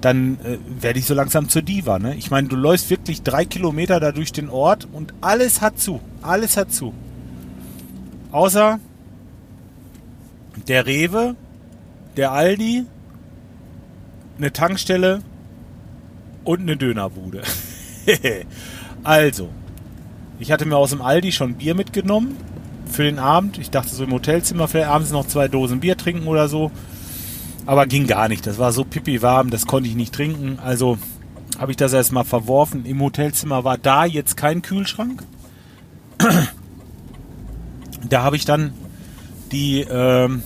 dann 0.00 0.38
äh, 0.40 0.58
werde 0.82 0.98
ich 0.98 1.06
so 1.06 1.14
langsam 1.14 1.48
zur 1.48 1.62
Diva. 1.62 1.98
Ne? 1.98 2.14
Ich 2.16 2.30
meine, 2.30 2.48
du 2.48 2.56
läufst 2.56 2.90
wirklich 2.90 3.22
drei 3.22 3.44
Kilometer 3.44 4.00
da 4.00 4.12
durch 4.12 4.32
den 4.32 4.48
Ort 4.48 4.88
und 4.92 5.12
alles 5.20 5.60
hat 5.60 5.78
zu. 5.78 6.00
Alles 6.22 6.56
hat 6.56 6.72
zu. 6.72 6.94
Außer 8.32 8.78
der 10.68 10.86
Rewe, 10.86 11.36
der 12.16 12.32
Aldi, 12.32 12.84
eine 14.38 14.52
Tankstelle 14.52 15.20
und 16.44 16.60
eine 16.60 16.76
Dönerbude. 16.76 17.42
also, 19.02 19.48
ich 20.38 20.50
hatte 20.50 20.64
mir 20.64 20.76
aus 20.76 20.90
dem 20.90 21.02
Aldi 21.02 21.32
schon 21.32 21.54
Bier 21.54 21.74
mitgenommen 21.74 22.36
für 22.86 23.02
den 23.02 23.18
Abend. 23.18 23.58
Ich 23.58 23.70
dachte 23.70 23.90
so 23.90 24.04
im 24.04 24.12
Hotelzimmer 24.12 24.68
vielleicht 24.68 24.88
abends 24.88 25.10
noch 25.10 25.26
zwei 25.26 25.48
Dosen 25.48 25.80
Bier 25.80 25.96
trinken 25.96 26.26
oder 26.26 26.48
so. 26.48 26.70
Aber 27.66 27.86
ging 27.86 28.06
gar 28.06 28.28
nicht. 28.28 28.46
Das 28.46 28.58
war 28.58 28.72
so 28.72 28.84
pipi 28.84 29.22
warm, 29.22 29.50
das 29.50 29.66
konnte 29.66 29.88
ich 29.88 29.96
nicht 29.96 30.14
trinken. 30.14 30.58
Also 30.58 30.98
habe 31.58 31.72
ich 31.72 31.76
das 31.76 31.92
erstmal 31.92 32.24
verworfen. 32.24 32.86
Im 32.86 33.00
Hotelzimmer 33.00 33.64
war 33.64 33.78
da 33.78 34.04
jetzt 34.04 34.36
kein 34.36 34.62
Kühlschrank. 34.62 35.22
Da 38.08 38.22
habe 38.22 38.36
ich 38.36 38.44
dann 38.44 38.72
die. 39.52 39.86
Ähm 39.88 40.42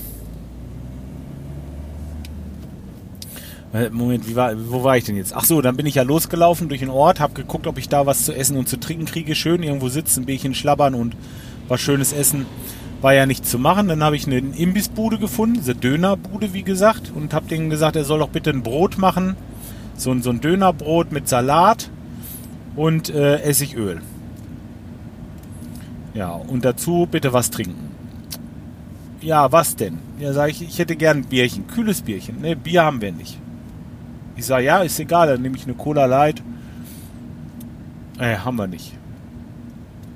äh, 3.73 3.91
Moment, 3.91 4.35
war, 4.35 4.55
wo 4.71 4.85
war 4.85 4.97
ich 4.97 5.05
denn 5.05 5.17
jetzt? 5.17 5.35
Ach 5.35 5.45
so, 5.45 5.61
dann 5.61 5.77
bin 5.77 5.87
ich 5.87 5.97
ja 5.97 6.03
losgelaufen 6.03 6.69
durch 6.69 6.81
den 6.81 6.91
Ort, 6.91 7.21
habe 7.21 7.35
geguckt, 7.35 7.67
ob 7.67 7.79
ich 7.79 7.89
da 7.89 8.07
was 8.07 8.25
zu 8.25 8.35
essen 8.35 8.57
und 8.57 8.69
zu 8.69 8.79
trinken 8.79 9.05
kriege. 9.05 9.35
Schön 9.35 9.63
irgendwo 9.63 9.89
sitzen, 9.89 10.23
ein 10.23 10.27
bisschen 10.27 10.55
schlabbern 10.55 10.95
und 10.95 11.17
was 11.69 11.81
Schönes 11.81 12.13
essen 12.13 12.47
war 13.05 13.13
ja 13.13 13.27
nicht 13.27 13.47
zu 13.47 13.59
machen. 13.59 13.87
Dann 13.87 14.03
habe 14.03 14.17
ich 14.17 14.27
eine 14.27 14.39
Imbissbude 14.39 15.19
gefunden, 15.19 15.57
diese 15.57 15.75
Dönerbude, 15.75 16.55
wie 16.55 16.63
gesagt, 16.63 17.13
und 17.15 17.35
habe 17.35 17.47
denen 17.47 17.69
gesagt, 17.69 17.97
er 17.97 18.05
soll 18.05 18.21
doch 18.21 18.31
bitte 18.31 18.49
ein 18.49 18.63
Brot 18.63 18.97
machen. 18.97 19.37
So, 19.95 20.11
ein, 20.11 20.23
so 20.23 20.31
ein 20.31 20.41
Dönerbrot 20.41 21.13
mit 21.13 21.29
Salat 21.29 21.91
und 22.75 23.11
äh, 23.11 23.43
Essigöl. 23.43 24.01
Ja, 26.15 26.31
und 26.31 26.65
dazu 26.65 27.07
bitte 27.09 27.35
was 27.35 27.51
trinken. 27.51 27.91
Ja, 29.21 29.53
was 29.53 29.77
denn? 29.77 29.99
Ja, 30.19 30.33
sage 30.33 30.53
ich, 30.53 30.63
ich 30.63 30.79
hätte 30.79 30.97
gern 30.97 31.19
ein 31.19 31.25
Bierchen, 31.25 31.67
kühles 31.67 32.01
Bierchen. 32.01 32.41
Ne, 32.41 32.57
Bier 32.57 32.85
haben 32.85 33.03
wir 33.03 33.13
nicht. 33.13 33.39
Ich 34.37 34.47
sage, 34.47 34.65
ja, 34.65 34.79
ist 34.79 34.99
egal, 34.99 35.29
dann 35.29 35.43
nehme 35.43 35.57
ich 35.59 35.65
eine 35.65 35.75
Cola 35.75 36.07
Light. 36.07 36.43
Äh, 38.19 38.37
haben 38.37 38.57
wir 38.57 38.67
nicht. 38.67 38.95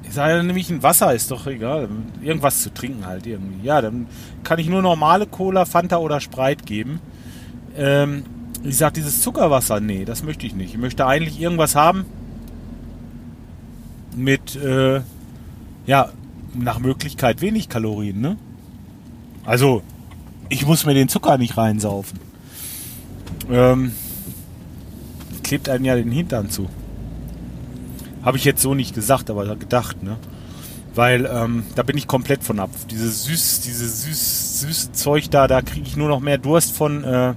Ich 0.08 0.14
sage, 0.14 0.36
dann 0.36 0.46
nehme 0.46 0.58
ich 0.58 0.70
ein 0.70 0.82
Wasser, 0.82 1.14
ist 1.14 1.30
doch 1.30 1.46
egal. 1.46 1.88
Irgendwas 2.22 2.62
zu 2.62 2.72
trinken 2.72 3.06
halt 3.06 3.26
irgendwie. 3.26 3.66
Ja, 3.66 3.82
dann 3.82 4.06
kann 4.42 4.58
ich 4.58 4.68
nur 4.68 4.80
normale 4.80 5.26
Cola, 5.26 5.66
Fanta 5.66 5.98
oder 5.98 6.20
Sprite 6.20 6.64
geben. 6.64 7.00
Ähm, 7.76 8.24
ich 8.64 8.78
sage, 8.78 8.94
dieses 8.94 9.20
Zuckerwasser, 9.20 9.80
nee, 9.80 10.04
das 10.04 10.22
möchte 10.22 10.46
ich 10.46 10.54
nicht. 10.54 10.72
Ich 10.74 10.80
möchte 10.80 11.06
eigentlich 11.06 11.40
irgendwas 11.40 11.76
haben 11.76 12.06
mit, 14.16 14.56
äh, 14.56 15.02
ja, 15.86 16.10
nach 16.54 16.78
Möglichkeit 16.78 17.40
wenig 17.40 17.68
Kalorien, 17.68 18.20
ne? 18.20 18.36
Also, 19.44 19.82
ich 20.48 20.66
muss 20.66 20.86
mir 20.86 20.94
den 20.94 21.08
Zucker 21.08 21.38
nicht 21.38 21.56
reinsaufen. 21.56 22.18
Ähm, 23.50 23.92
klebt 25.42 25.68
einem 25.68 25.84
ja 25.84 25.94
den 25.94 26.10
Hintern 26.10 26.50
zu. 26.50 26.68
Habe 28.22 28.36
ich 28.36 28.44
jetzt 28.44 28.62
so 28.62 28.74
nicht 28.74 28.94
gesagt, 28.94 29.30
aber 29.30 29.56
gedacht, 29.56 30.02
ne? 30.02 30.16
Weil 30.94 31.26
ähm, 31.32 31.64
da 31.76 31.82
bin 31.82 31.96
ich 31.96 32.06
komplett 32.06 32.42
von 32.42 32.58
ab. 32.58 32.70
Dieses 32.90 33.24
süß, 33.24 33.60
dieses 33.60 34.02
süß, 34.02 34.60
süße 34.60 34.92
Zeug 34.92 35.30
da, 35.30 35.46
da 35.46 35.62
kriege 35.62 35.86
ich 35.86 35.96
nur 35.96 36.08
noch 36.08 36.20
mehr 36.20 36.38
Durst 36.38 36.72
von. 36.72 37.04
Äh 37.04 37.34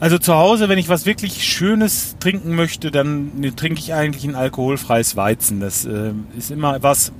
also 0.00 0.16
zu 0.16 0.34
Hause, 0.34 0.70
wenn 0.70 0.78
ich 0.78 0.88
was 0.88 1.04
wirklich 1.04 1.44
Schönes 1.44 2.16
trinken 2.20 2.54
möchte, 2.56 2.90
dann 2.90 3.38
ne, 3.38 3.54
trinke 3.54 3.78
ich 3.80 3.92
eigentlich 3.92 4.24
ein 4.24 4.34
alkoholfreies 4.34 5.14
Weizen. 5.14 5.60
Das 5.60 5.84
äh, 5.84 6.12
ist 6.36 6.50
immer 6.50 6.82
was, 6.82 7.12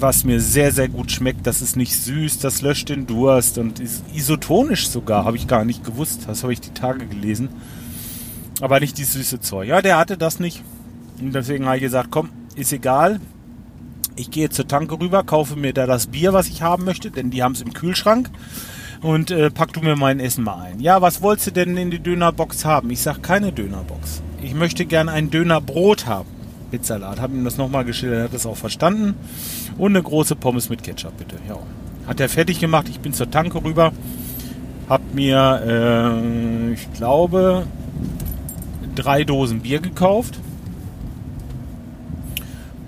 was 0.00 0.24
mir 0.24 0.40
sehr, 0.40 0.72
sehr 0.72 0.88
gut 0.88 1.12
schmeckt. 1.12 1.46
Das 1.46 1.60
ist 1.60 1.76
nicht 1.76 1.94
süß, 1.94 2.38
das 2.38 2.62
löscht 2.62 2.88
den 2.88 3.06
Durst 3.06 3.58
und 3.58 3.80
ist 3.80 4.02
isotonisch 4.14 4.88
sogar, 4.88 5.26
habe 5.26 5.36
ich 5.36 5.46
gar 5.46 5.66
nicht 5.66 5.84
gewusst. 5.84 6.22
Das 6.26 6.42
habe 6.42 6.54
ich 6.54 6.60
die 6.62 6.72
Tage 6.72 7.06
gelesen. 7.06 7.50
Aber 8.60 8.80
nicht 8.80 8.98
die 8.98 9.04
süße 9.04 9.40
Zeug. 9.40 9.68
Ja, 9.68 9.82
der 9.82 9.98
hatte 9.98 10.16
das 10.16 10.40
nicht. 10.40 10.62
Und 11.20 11.34
deswegen 11.34 11.66
habe 11.66 11.76
ich 11.76 11.82
gesagt, 11.82 12.08
komm, 12.10 12.30
ist 12.56 12.72
egal. 12.72 13.20
Ich 14.16 14.30
gehe 14.30 14.50
zur 14.50 14.66
Tanke 14.66 14.98
rüber, 14.98 15.22
kaufe 15.22 15.56
mir 15.56 15.72
da 15.72 15.86
das 15.86 16.08
Bier, 16.08 16.32
was 16.32 16.48
ich 16.48 16.62
haben 16.62 16.84
möchte, 16.84 17.10
denn 17.10 17.30
die 17.30 17.42
haben 17.42 17.52
es 17.52 17.60
im 17.60 17.72
Kühlschrank. 17.72 18.30
Und 19.00 19.30
äh, 19.30 19.50
pack 19.50 19.72
du 19.72 19.80
mir 19.80 19.94
mein 19.94 20.18
Essen 20.18 20.42
mal 20.42 20.60
ein. 20.60 20.80
Ja, 20.80 21.00
was 21.00 21.22
wolltest 21.22 21.48
du 21.48 21.52
denn 21.52 21.76
in 21.76 21.92
die 21.92 22.00
Dönerbox 22.00 22.64
haben? 22.64 22.90
Ich 22.90 23.00
sag 23.00 23.22
keine 23.22 23.52
Dönerbox. 23.52 24.22
Ich 24.42 24.54
möchte 24.54 24.86
gerne 24.86 25.12
ein 25.12 25.30
Dönerbrot 25.30 26.06
haben. 26.06 26.28
Mit 26.72 26.84
Salat. 26.84 27.20
Hab 27.20 27.30
ihm 27.30 27.44
das 27.44 27.56
nochmal 27.56 27.84
geschildert, 27.84 28.24
hat 28.24 28.34
das 28.34 28.44
auch 28.44 28.56
verstanden. 28.56 29.14
Und 29.78 29.92
eine 29.92 30.02
große 30.02 30.34
Pommes 30.34 30.68
mit 30.68 30.82
Ketchup, 30.82 31.16
bitte. 31.16 31.36
Ja. 31.48 31.58
Hat 32.08 32.18
er 32.18 32.28
fertig 32.28 32.58
gemacht. 32.58 32.88
Ich 32.88 33.00
bin 33.00 33.12
zur 33.12 33.30
Tanke 33.30 33.62
rüber. 33.62 33.92
Hab 34.88 35.14
mir, 35.14 35.62
äh, 35.64 36.72
ich 36.72 36.92
glaube, 36.92 37.66
drei 38.98 39.24
Dosen 39.24 39.60
Bier 39.60 39.80
gekauft. 39.80 40.38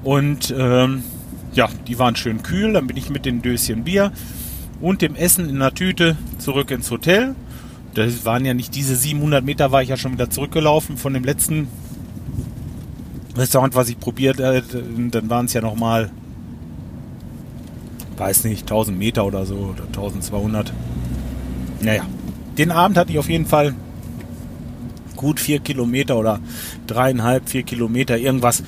Und 0.03 0.55
ähm, 0.57 1.03
ja, 1.53 1.69
die 1.87 1.99
waren 1.99 2.17
schön 2.17 2.43
kühl. 2.43 2.73
Dann 2.73 2.87
bin 2.87 2.97
ich 2.97 3.11
mit 3.11 3.25
den 3.25 3.43
Döschen 3.43 3.85
Bier 3.85 4.13
und 4.81 5.03
dem 5.03 5.15
Essen 5.15 5.49
in 5.49 5.59
der 5.59 5.75
Tüte 5.75 6.17
zurück 6.39 6.71
ins 6.71 6.91
Hotel. 6.91 7.35
Das 7.95 8.25
waren 8.25 8.45
ja 8.45 8.55
nicht 8.55 8.75
diese 8.75 8.95
700 8.95 9.45
Meter, 9.45 9.73
war 9.73 9.83
ich 9.83 9.89
ja 9.89 9.97
schon 9.97 10.13
wieder 10.13 10.31
zurückgelaufen 10.31 10.97
von 10.97 11.13
dem 11.13 11.25
letzten 11.25 11.69
Restaurant, 13.37 13.75
was 13.75 13.89
ich 13.89 13.99
probiert, 13.99 14.41
äh, 14.41 14.63
dann 15.11 15.31
waren 15.31 15.47
es 15.47 15.53
ja 15.53 15.61
nochmal, 15.61 16.11
weiß 18.17 18.45
nicht, 18.45 18.63
1000 18.63 18.99
Meter 18.99 19.25
oder 19.25 19.47
so, 19.47 19.55
oder 19.55 19.85
1200. 19.87 20.73
Naja, 21.81 22.05
den 22.59 22.71
Abend 22.71 22.97
hatte 22.97 23.13
ich 23.13 23.19
auf 23.19 23.29
jeden 23.29 23.47
Fall 23.47 23.75
gut 25.21 25.39
vier 25.39 25.61
Kilometer 25.61 26.17
oder 26.17 26.41
dreieinhalb, 26.87 27.49
vier 27.51 27.63
Kilometer, 27.63 28.17
irgendwas 28.17 28.63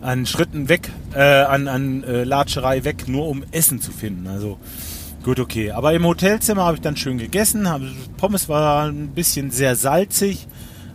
an 0.00 0.24
Schritten 0.24 0.70
weg, 0.70 0.90
äh, 1.14 1.20
an, 1.20 1.68
an 1.68 2.02
äh, 2.02 2.24
Latscherei 2.24 2.84
weg, 2.84 3.08
nur 3.08 3.28
um 3.28 3.44
Essen 3.50 3.80
zu 3.80 3.92
finden. 3.92 4.26
Also 4.26 4.58
gut, 5.22 5.38
okay. 5.38 5.70
Aber 5.72 5.92
im 5.92 6.06
Hotelzimmer 6.06 6.64
habe 6.64 6.76
ich 6.76 6.80
dann 6.80 6.96
schön 6.96 7.18
gegessen. 7.18 7.68
Pommes 8.16 8.48
war 8.48 8.86
ein 8.86 9.08
bisschen 9.08 9.50
sehr 9.50 9.76
salzig. 9.76 10.46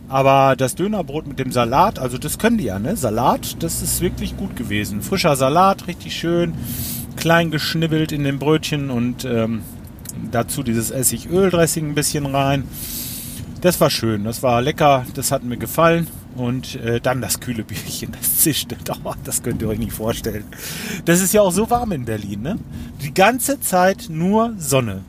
Aber 0.08 0.54
das 0.56 0.74
Dönerbrot 0.74 1.26
mit 1.26 1.38
dem 1.38 1.50
Salat, 1.50 1.98
also 1.98 2.18
das 2.18 2.38
können 2.38 2.58
die 2.58 2.64
ja, 2.64 2.78
ne? 2.78 2.94
Salat, 2.94 3.56
das 3.60 3.80
ist 3.80 4.02
wirklich 4.02 4.36
gut 4.36 4.54
gewesen. 4.54 5.00
Frischer 5.00 5.34
Salat, 5.34 5.86
richtig 5.86 6.14
schön, 6.14 6.52
klein 7.16 7.50
geschnibbelt 7.50 8.12
in 8.12 8.22
den 8.22 8.38
Brötchen 8.38 8.90
und 8.90 9.24
ähm, 9.24 9.62
dazu 10.30 10.62
dieses 10.62 10.90
Essigöldressing 10.90 11.88
ein 11.88 11.94
bisschen 11.94 12.26
rein. 12.26 12.64
Das 13.64 13.80
war 13.80 13.88
schön, 13.88 14.24
das 14.24 14.42
war 14.42 14.60
lecker, 14.60 15.06
das 15.14 15.32
hat 15.32 15.42
mir 15.42 15.56
gefallen. 15.56 16.06
Und 16.36 16.74
äh, 16.82 17.00
dann 17.00 17.22
das 17.22 17.40
kühle 17.40 17.64
Bierchen, 17.64 18.12
das 18.12 18.36
zischte. 18.36 18.76
Oh, 19.04 19.14
das 19.24 19.42
könnt 19.42 19.62
ihr 19.62 19.68
euch 19.68 19.78
nicht 19.78 19.92
vorstellen. 19.92 20.44
Das 21.06 21.22
ist 21.22 21.32
ja 21.32 21.40
auch 21.40 21.50
so 21.50 21.70
warm 21.70 21.92
in 21.92 22.04
Berlin, 22.04 22.42
ne? 22.42 22.58
Die 23.00 23.14
ganze 23.14 23.60
Zeit 23.60 24.08
nur 24.10 24.52
Sonne. 24.58 25.00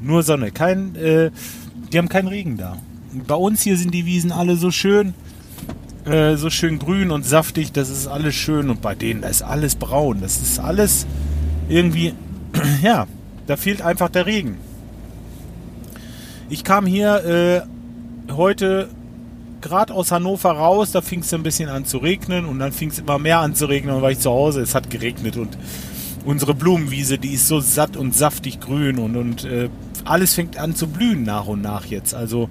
Nur 0.00 0.22
Sonne. 0.22 0.52
Kein, 0.52 0.96
äh, 0.96 1.30
die 1.92 1.98
haben 1.98 2.08
keinen 2.08 2.28
Regen 2.28 2.56
da. 2.56 2.78
Bei 3.26 3.34
uns 3.34 3.60
hier 3.60 3.76
sind 3.76 3.92
die 3.92 4.06
Wiesen 4.06 4.32
alle 4.32 4.56
so 4.56 4.70
schön, 4.70 5.12
äh, 6.06 6.36
so 6.36 6.48
schön 6.48 6.78
grün 6.78 7.10
und 7.10 7.26
saftig. 7.26 7.72
Das 7.72 7.90
ist 7.90 8.06
alles 8.06 8.34
schön. 8.34 8.70
Und 8.70 8.80
bei 8.80 8.94
denen, 8.94 9.20
da 9.20 9.28
ist 9.28 9.42
alles 9.42 9.74
braun. 9.74 10.22
Das 10.22 10.40
ist 10.40 10.58
alles 10.58 11.06
irgendwie, 11.68 12.14
ja, 12.82 13.06
da 13.46 13.58
fehlt 13.58 13.82
einfach 13.82 14.08
der 14.08 14.24
Regen. 14.24 14.56
Ich 16.48 16.64
kam 16.64 16.86
hier 16.86 17.24
äh, 17.66 17.72
heute 18.30 18.88
gerade 19.60 19.94
aus 19.94 20.10
Hannover 20.10 20.50
raus, 20.50 20.90
da 20.92 21.00
fing 21.00 21.20
es 21.20 21.32
ein 21.32 21.42
bisschen 21.42 21.68
an 21.68 21.84
zu 21.84 21.98
regnen 21.98 22.44
und 22.44 22.58
dann 22.58 22.72
fing 22.72 22.90
es 22.90 22.98
immer 22.98 23.18
mehr 23.18 23.38
an 23.38 23.54
zu 23.54 23.66
regnen 23.66 23.94
und 23.94 24.02
war 24.02 24.10
ich 24.10 24.18
zu 24.18 24.30
Hause, 24.30 24.60
es 24.60 24.74
hat 24.74 24.90
geregnet 24.90 25.36
und 25.36 25.56
unsere 26.24 26.54
Blumenwiese, 26.54 27.18
die 27.18 27.32
ist 27.34 27.48
so 27.48 27.60
satt 27.60 27.96
und 27.96 28.14
saftig 28.14 28.60
grün 28.60 28.98
und, 28.98 29.16
und 29.16 29.44
äh, 29.44 29.70
alles 30.04 30.34
fängt 30.34 30.58
an 30.58 30.74
zu 30.74 30.88
blühen 30.88 31.22
nach 31.22 31.46
und 31.46 31.62
nach 31.62 31.86
jetzt. 31.86 32.14
Also 32.14 32.50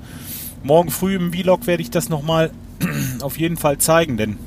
morgen 0.64 0.90
früh 0.90 1.16
im 1.16 1.34
Vlog 1.34 1.68
werde 1.68 1.84
ich 1.84 1.92
das 1.92 2.10
nochmal 2.10 2.52
auf 3.22 3.38
jeden 3.38 3.58
Fall 3.58 3.78
zeigen, 3.78 4.18
denn 4.18 4.38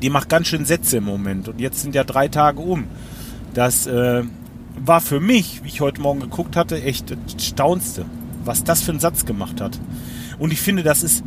die 0.00 0.10
macht 0.10 0.28
ganz 0.28 0.48
schön 0.48 0.64
Sätze 0.64 0.98
im 0.98 1.04
Moment 1.04 1.48
und 1.48 1.60
jetzt 1.60 1.82
sind 1.82 1.94
ja 1.94 2.04
drei 2.04 2.28
Tage 2.28 2.60
um. 2.60 2.84
Das 3.54 3.86
äh, 3.86 4.22
war 4.84 5.00
für 5.00 5.20
mich, 5.20 5.62
wie 5.64 5.68
ich 5.68 5.80
heute 5.80 6.00
Morgen 6.00 6.20
geguckt 6.20 6.56
hatte, 6.56 6.82
echt 6.82 7.10
das 7.10 7.46
Staunste, 7.46 8.04
was 8.46 8.64
das 8.64 8.82
für 8.82 8.92
einen 8.92 9.00
Satz 9.00 9.24
gemacht 9.24 9.60
hat. 9.60 9.78
Und 10.38 10.52
ich 10.52 10.60
finde, 10.60 10.82
das 10.82 11.02
ist 11.02 11.24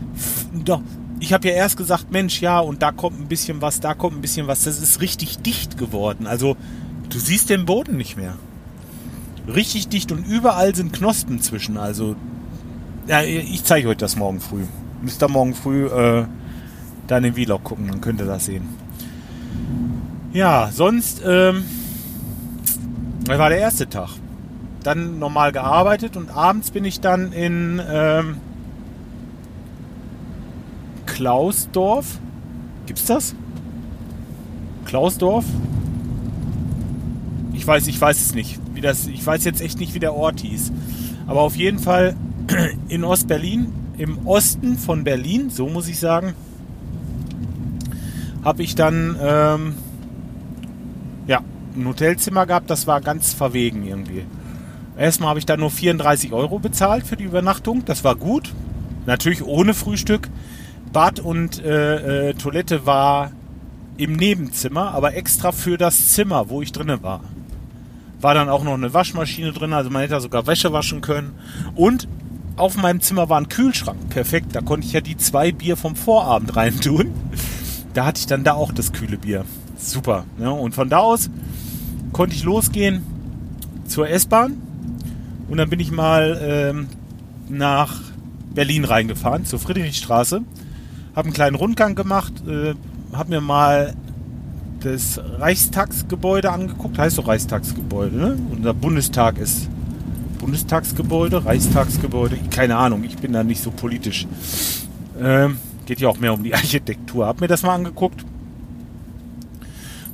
doch. 0.53 0.81
Ich 1.19 1.33
habe 1.33 1.49
ja 1.49 1.53
erst 1.53 1.75
gesagt, 1.75 2.11
Mensch, 2.11 2.39
ja, 2.39 2.59
und 2.59 2.81
da 2.81 2.91
kommt 2.93 3.19
ein 3.19 3.27
bisschen 3.27 3.61
was, 3.61 3.81
da 3.81 3.93
kommt 3.93 4.17
ein 4.17 4.21
bisschen 4.21 4.47
was. 4.47 4.63
Das 4.63 4.81
ist 4.81 5.01
richtig 5.01 5.39
dicht 5.39 5.77
geworden. 5.77 6.27
Also, 6.27 6.55
du 7.09 7.19
siehst 7.19 7.49
den 7.49 7.65
Boden 7.65 7.97
nicht 7.97 8.15
mehr. 8.15 8.35
Richtig 9.47 9.89
dicht 9.89 10.11
und 10.11 10.25
überall 10.25 10.73
sind 10.75 10.93
Knospen 10.93 11.41
zwischen. 11.41 11.77
Also, 11.77 12.15
ja, 13.07 13.21
ich 13.21 13.63
zeige 13.63 13.89
euch 13.89 13.97
das 13.97 14.15
morgen 14.15 14.39
früh. 14.39 14.63
Müsst 15.01 15.21
ihr 15.21 15.27
morgen 15.27 15.55
früh 15.55 15.87
äh, 15.87 16.25
da 17.07 17.17
in 17.17 17.23
den 17.23 17.33
Vlog 17.33 17.63
gucken, 17.63 17.87
dann 17.87 18.01
könnt 18.01 18.21
ihr 18.21 18.27
das 18.27 18.45
sehen. 18.45 18.69
Ja, 20.31 20.69
sonst, 20.71 21.21
ähm, 21.25 21.63
war 23.25 23.49
der 23.49 23.59
erste 23.59 23.89
Tag. 23.89 24.09
Dann 24.83 25.19
normal 25.19 25.51
gearbeitet 25.51 26.15
und 26.15 26.29
abends 26.29 26.71
bin 26.71 26.85
ich 26.85 27.01
dann 27.01 27.31
in, 27.33 27.81
ähm, 27.89 28.37
Klausdorf. 31.19 32.19
Gibt's 32.85 33.05
das? 33.05 33.35
Klausdorf? 34.85 35.43
Ich 37.51 37.67
weiß, 37.67 37.87
ich 37.87 37.99
weiß 37.99 38.21
es 38.21 38.33
nicht. 38.33 38.57
Wie 38.73 38.79
das, 38.79 39.05
ich 39.07 39.25
weiß 39.25 39.43
jetzt 39.43 39.59
echt 39.59 39.79
nicht, 39.79 39.93
wie 39.93 39.99
der 39.99 40.15
Ort 40.15 40.39
hieß. 40.39 40.71
Aber 41.27 41.41
auf 41.41 41.57
jeden 41.57 41.79
Fall 41.79 42.15
in 42.87 43.03
Ostberlin, 43.03 43.73
im 43.97 44.25
Osten 44.25 44.77
von 44.77 45.03
Berlin, 45.03 45.49
so 45.49 45.67
muss 45.67 45.89
ich 45.89 45.99
sagen, 45.99 46.35
habe 48.41 48.63
ich 48.63 48.75
dann 48.75 49.17
ähm, 49.21 49.73
ja, 51.27 51.41
ein 51.75 51.85
Hotelzimmer 51.85 52.45
gehabt. 52.45 52.69
Das 52.69 52.87
war 52.87 53.01
ganz 53.01 53.33
verwegen 53.33 53.85
irgendwie. 53.85 54.23
Erstmal 54.99 55.29
habe 55.29 55.39
ich 55.39 55.45
da 55.45 55.55
nur 55.55 55.71
34 55.71 56.33
Euro 56.33 56.59
bezahlt 56.59 57.07
für 57.07 57.15
die 57.15 57.23
Übernachtung. 57.23 57.85
Das 57.85 58.03
war 58.03 58.15
gut. 58.15 58.53
Natürlich 59.05 59.41
ohne 59.43 59.73
Frühstück. 59.73 60.29
Bad 60.91 61.21
und 61.21 61.63
äh, 61.63 62.29
äh, 62.29 62.33
Toilette 62.33 62.85
war 62.85 63.31
im 63.95 64.13
Nebenzimmer, 64.13 64.93
aber 64.93 65.15
extra 65.15 65.53
für 65.53 65.77
das 65.77 66.09
Zimmer, 66.09 66.49
wo 66.49 66.61
ich 66.61 66.73
drinnen 66.73 67.01
war. 67.01 67.21
War 68.19 68.33
dann 68.33 68.49
auch 68.49 68.63
noch 68.63 68.73
eine 68.73 68.93
Waschmaschine 68.93 69.53
drin, 69.53 69.71
also 69.71 69.89
man 69.89 70.01
hätte 70.01 70.19
sogar 70.19 70.47
Wäsche 70.47 70.73
waschen 70.73 70.99
können. 70.99 71.33
Und 71.75 72.09
auf 72.57 72.75
meinem 72.75 72.99
Zimmer 72.99 73.29
war 73.29 73.39
ein 73.39 73.47
Kühlschrank. 73.47 74.09
Perfekt, 74.09 74.53
da 74.53 74.59
konnte 74.59 74.85
ich 74.85 74.91
ja 74.91 74.99
die 74.99 75.15
zwei 75.15 75.53
Bier 75.53 75.77
vom 75.77 75.95
Vorabend 75.95 76.57
reintun. 76.57 77.13
Da 77.93 78.05
hatte 78.05 78.19
ich 78.19 78.27
dann 78.27 78.43
da 78.43 78.53
auch 78.53 78.73
das 78.73 78.91
kühle 78.91 79.17
Bier. 79.17 79.45
Super. 79.77 80.25
Ja, 80.39 80.49
und 80.49 80.75
von 80.75 80.89
da 80.89 80.97
aus 80.97 81.29
konnte 82.11 82.35
ich 82.35 82.43
losgehen 82.43 83.03
zur 83.87 84.09
S-Bahn. 84.09 84.68
Und 85.49 85.57
dann 85.57 85.69
bin 85.69 85.79
ich 85.79 85.91
mal 85.91 86.39
ähm, 86.41 86.87
nach 87.49 87.99
Berlin 88.53 88.85
reingefahren, 88.85 89.45
zur 89.45 89.59
Friedrichstraße 89.59 90.43
habe 91.15 91.25
einen 91.25 91.33
kleinen 91.33 91.55
Rundgang 91.55 91.95
gemacht, 91.95 92.33
äh, 92.47 92.75
habe 93.13 93.29
mir 93.29 93.41
mal 93.41 93.93
das 94.81 95.19
Reichstagsgebäude 95.39 96.49
angeguckt. 96.49 96.97
Heißt 96.97 97.17
doch 97.17 97.27
Reichstagsgebäude, 97.27 98.15
ne? 98.15 98.37
Unser 98.51 98.73
Bundestag 98.73 99.37
ist 99.37 99.69
Bundestagsgebäude, 100.39 101.43
Reichstagsgebäude. 101.43 102.37
Keine 102.49 102.77
Ahnung, 102.77 103.03
ich 103.03 103.17
bin 103.17 103.33
da 103.33 103.43
nicht 103.43 103.61
so 103.61 103.71
politisch. 103.71 104.27
Ähm, 105.19 105.57
geht 105.85 105.99
ja 105.99 106.07
auch 106.07 106.19
mehr 106.19 106.33
um 106.33 106.43
die 106.43 106.53
Architektur. 106.53 107.27
Hab 107.27 107.41
mir 107.41 107.47
das 107.47 107.63
mal 107.63 107.75
angeguckt. 107.75 108.25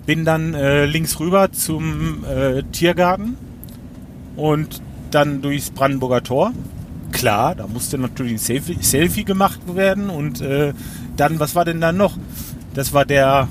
Bin 0.08 0.26
dann 0.26 0.56
äh, 0.56 0.86
links 0.86 1.20
rüber 1.20 1.52
zum 1.52 2.24
äh, 2.26 2.64
Tiergarten 2.72 3.38
und 4.36 4.82
dann 5.16 5.42
durchs 5.42 5.72
Brandenburger 5.72 6.22
Tor 6.22 6.52
klar, 7.16 7.56
da 7.56 7.66
musste 7.68 7.98
natürlich 7.98 8.34
ein 8.34 8.38
Selfie, 8.38 8.78
Selfie 8.82 9.24
gemacht 9.24 9.60
werden 9.74 10.10
und 10.10 10.42
äh, 10.42 10.74
dann, 11.16 11.40
was 11.40 11.56
war 11.56 11.64
denn 11.64 11.80
da 11.80 11.92
noch? 11.92 12.18
Das 12.74 12.92
war 12.92 13.06
der 13.06 13.48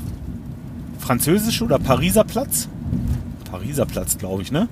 französische 0.99 1.65
oder 1.65 1.79
Pariser 1.79 2.25
Platz? 2.25 2.69
Pariser 3.51 3.87
Platz, 3.87 4.19
glaube 4.19 4.43
ich, 4.43 4.53
ne? 4.53 4.69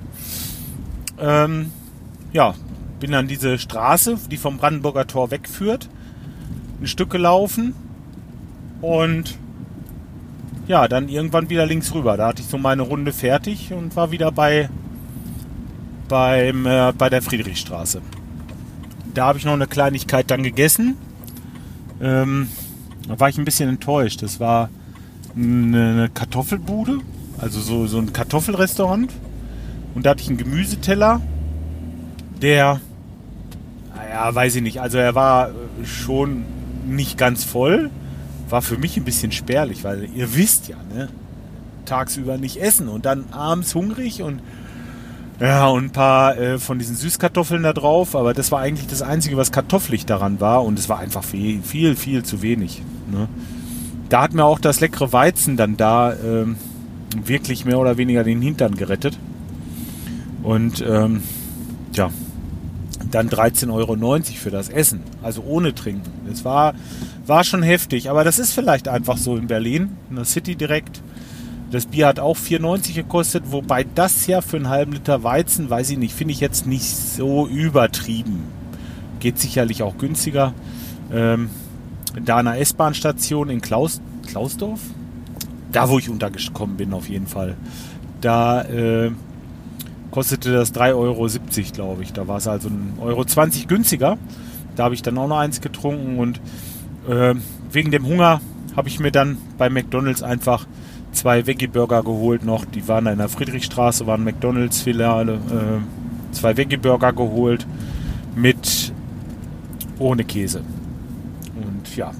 Ähm, 1.19 1.71
ja, 2.35 2.55
bin 3.01 3.13
dann 3.13 3.29
diese 3.29 3.59
Straße, 3.59 4.19
die 4.31 4.37
vom 4.37 4.59
Brandenburger 4.59 5.07
Tor 5.07 5.31
wegführt, 5.31 5.89
ein 6.81 6.87
Stück 6.87 7.11
gelaufen 7.11 7.75
und 8.83 9.39
ja, 10.69 10.87
dann 10.87 11.09
irgendwann 11.09 11.49
wieder 11.49 11.65
links 11.65 11.95
rüber. 11.95 12.19
Da 12.19 12.29
hatte 12.29 12.43
ich 12.43 12.49
so 12.49 12.59
meine 12.59 12.83
Runde 12.83 13.13
fertig 13.13 13.73
und 13.73 13.97
war 13.97 14.11
wieder 14.11 14.31
bei 14.33 14.69
beim, 16.09 16.67
äh, 16.67 16.93
bei 16.97 17.09
der 17.09 17.23
Friedrichstraße 17.23 18.03
da 19.15 19.27
habe 19.27 19.39
ich 19.39 19.45
noch 19.45 19.53
eine 19.53 19.67
Kleinigkeit 19.67 20.31
dann 20.31 20.43
gegessen. 20.43 20.97
Ähm, 22.01 22.49
da 23.09 23.19
war 23.21 23.29
ich 23.29 23.39
ein 23.39 23.45
bisschen 23.45 23.69
enttäuscht. 23.69 24.23
Das 24.23 24.41
war 24.41 24.71
eine 25.35 26.11
Kartoffelbude, 26.13 26.99
also 27.39 27.61
so, 27.61 27.87
so 27.87 27.99
ein 27.99 28.13
Kartoffelrestaurant. 28.13 29.13
Und 29.95 30.07
da 30.07 30.11
hatte 30.11 30.23
ich 30.23 30.29
einen 30.29 30.39
Gemüseteller, 30.39 31.21
der, 32.41 32.81
naja, 33.95 34.35
weiß 34.35 34.57
ich 34.57 34.63
nicht, 34.63 34.81
also 34.81 34.99
er 34.99 35.15
war 35.15 35.51
schon 35.85 36.45
nicht 36.87 37.19
ganz 37.19 37.45
voll. 37.45 37.91
War 38.49 38.63
für 38.63 38.77
mich 38.77 38.97
ein 38.97 39.05
bisschen 39.05 39.33
spärlich, 39.33 39.85
weil 39.85 40.09
ihr 40.15 40.35
wisst 40.35 40.69
ja, 40.69 40.77
ne? 40.95 41.09
Tagsüber 41.85 42.39
nicht 42.39 42.59
essen 42.59 42.89
und 42.89 43.07
dann 43.07 43.25
abends 43.33 43.75
hungrig 43.75 44.23
und 44.23 44.41
ja, 45.43 45.67
und 45.67 45.87
ein 45.87 45.91
paar 45.91 46.39
äh, 46.39 46.59
von 46.59 46.79
diesen 46.79 46.95
Süßkartoffeln 46.95 47.65
da 47.65 47.73
drauf, 47.73 48.15
aber 48.15 48.33
das 48.33 48.53
war 48.53 48.61
eigentlich 48.61 48.87
das 48.87 49.03
Einzige, 49.03 49.37
was 49.37 49.51
kartoffelig 49.51 50.07
daran 50.07 50.41
war 50.41 50.63
und 50.63 50.79
es 50.79 50.89
war 50.89 51.01
einfach 51.01 51.25
viel, 51.25 51.63
viel, 51.63 51.97
viel 51.97 52.23
zu 52.23 52.43
wenig. 52.43 52.81
Ne? 53.11 53.29
Da 54.09 54.23
hat 54.23 54.35
mir 54.35 54.45
auch 54.45 54.61
das 54.61 54.79
leckere 54.79 55.13
Weizen 55.13 55.57
dann 55.57 55.77
da 55.77 56.15
ähm, 56.15 56.57
wirklich 57.25 57.65
mehr 57.65 57.81
oder 57.81 57.97
weniger 57.97 58.23
den 58.23 58.41
Hintern 58.41 58.77
gerettet. 58.77 59.19
Und 60.45 60.85
ähm, 60.87 61.23
ja, 61.93 62.11
dann 63.11 63.29
13,90 63.29 63.73
Euro 63.73 63.97
für 64.23 64.51
das 64.51 64.69
Essen, 64.69 65.01
also 65.23 65.43
ohne 65.43 65.75
Trinken. 65.75 66.11
Das 66.29 66.45
war, 66.45 66.75
war 67.27 67.43
schon 67.43 67.65
heftig, 67.65 68.11
aber 68.11 68.23
das 68.23 68.39
ist 68.39 68.53
vielleicht 68.53 68.87
einfach 68.87 69.17
so 69.17 69.37
in 69.37 69.49
Berlin, 69.49 69.97
in 70.09 70.17
der 70.17 70.25
City 70.25 70.55
direkt. 70.55 71.03
Das 71.73 71.87
Bier 71.87 72.07
hat 72.07 72.21
auch 72.21 72.37
4,90 72.37 72.93
gekostet, 72.93 73.45
wobei 73.47 73.83
das 73.83 74.27
ja 74.27 74.43
für 74.43 74.59
einen 74.59 74.69
halben 74.69 74.93
Liter 74.93 75.25
Weizen, 75.25 75.71
weiß 75.71 75.89
ich 75.89 75.97
nicht, 75.97 76.15
finde 76.15 76.33
ich 76.33 76.41
jetzt 76.41 76.67
nicht 76.67 76.85
so 76.85 77.47
übertrieben. 77.47 78.43
Geht 79.21 79.39
sicherlich 79.39 79.83
auch 79.83 79.97
günstiger. 79.97 80.53
Ähm, 81.11 81.49
da 82.23 82.37
an 82.37 82.45
der 82.45 82.61
S-Bahn-Station 82.61 83.49
in 83.49 83.63
Klaus, 83.63 84.03
Klausdorf, 84.27 84.81
da 85.73 85.89
wo 85.89 85.99
ich 85.99 86.11
untergekommen 86.11 86.77
bin 86.77 86.93
auf 86.93 87.09
jeden 87.09 87.27
Fall, 87.27 87.57
da 88.21 88.61
äh, 88.65 89.11
kostete 90.11 90.53
das 90.53 90.75
3,70 90.75 90.95
Euro, 90.95 91.27
glaube 91.73 92.03
ich. 92.03 92.13
Da 92.13 92.29
war 92.29 92.37
es 92.37 92.47
also 92.49 92.69
1,20 92.69 93.01
Euro 93.01 93.25
20 93.25 93.67
günstiger. 93.67 94.19
Da 94.77 94.85
habe 94.85 94.95
ich 94.95 95.01
dann 95.01 95.17
auch 95.17 95.27
noch 95.27 95.39
eins 95.39 95.63
getrunken 95.63 96.19
und 96.19 96.39
äh, 97.09 97.35
wegen 97.71 97.91
dem 97.91 98.07
Hunger 98.07 98.43
habe 98.77 98.91
ich 98.91 99.01
mir 99.01 99.11
dann 99.11 99.39
bei 99.57 99.71
McDonalds 99.71 100.23
einfach 100.23 100.67
zwei 101.13 101.47
Veggie-Burger 101.47 102.03
geholt 102.03 102.45
noch. 102.45 102.65
Die 102.65 102.87
waren 102.89 103.07
in 103.07 103.19
der 103.19 103.29
Friedrichstraße, 103.29 104.07
waren 104.07 104.25
McDonalds-Filiale. 104.25 105.35
Äh, 105.35 106.35
zwei 106.35 106.57
Veggie-Burger 106.57 107.13
geholt 107.13 107.67
mit 108.35 108.93
ohne 109.99 110.25
Käse. 110.25 110.63
Und 111.55 111.97
ja, 111.97 112.13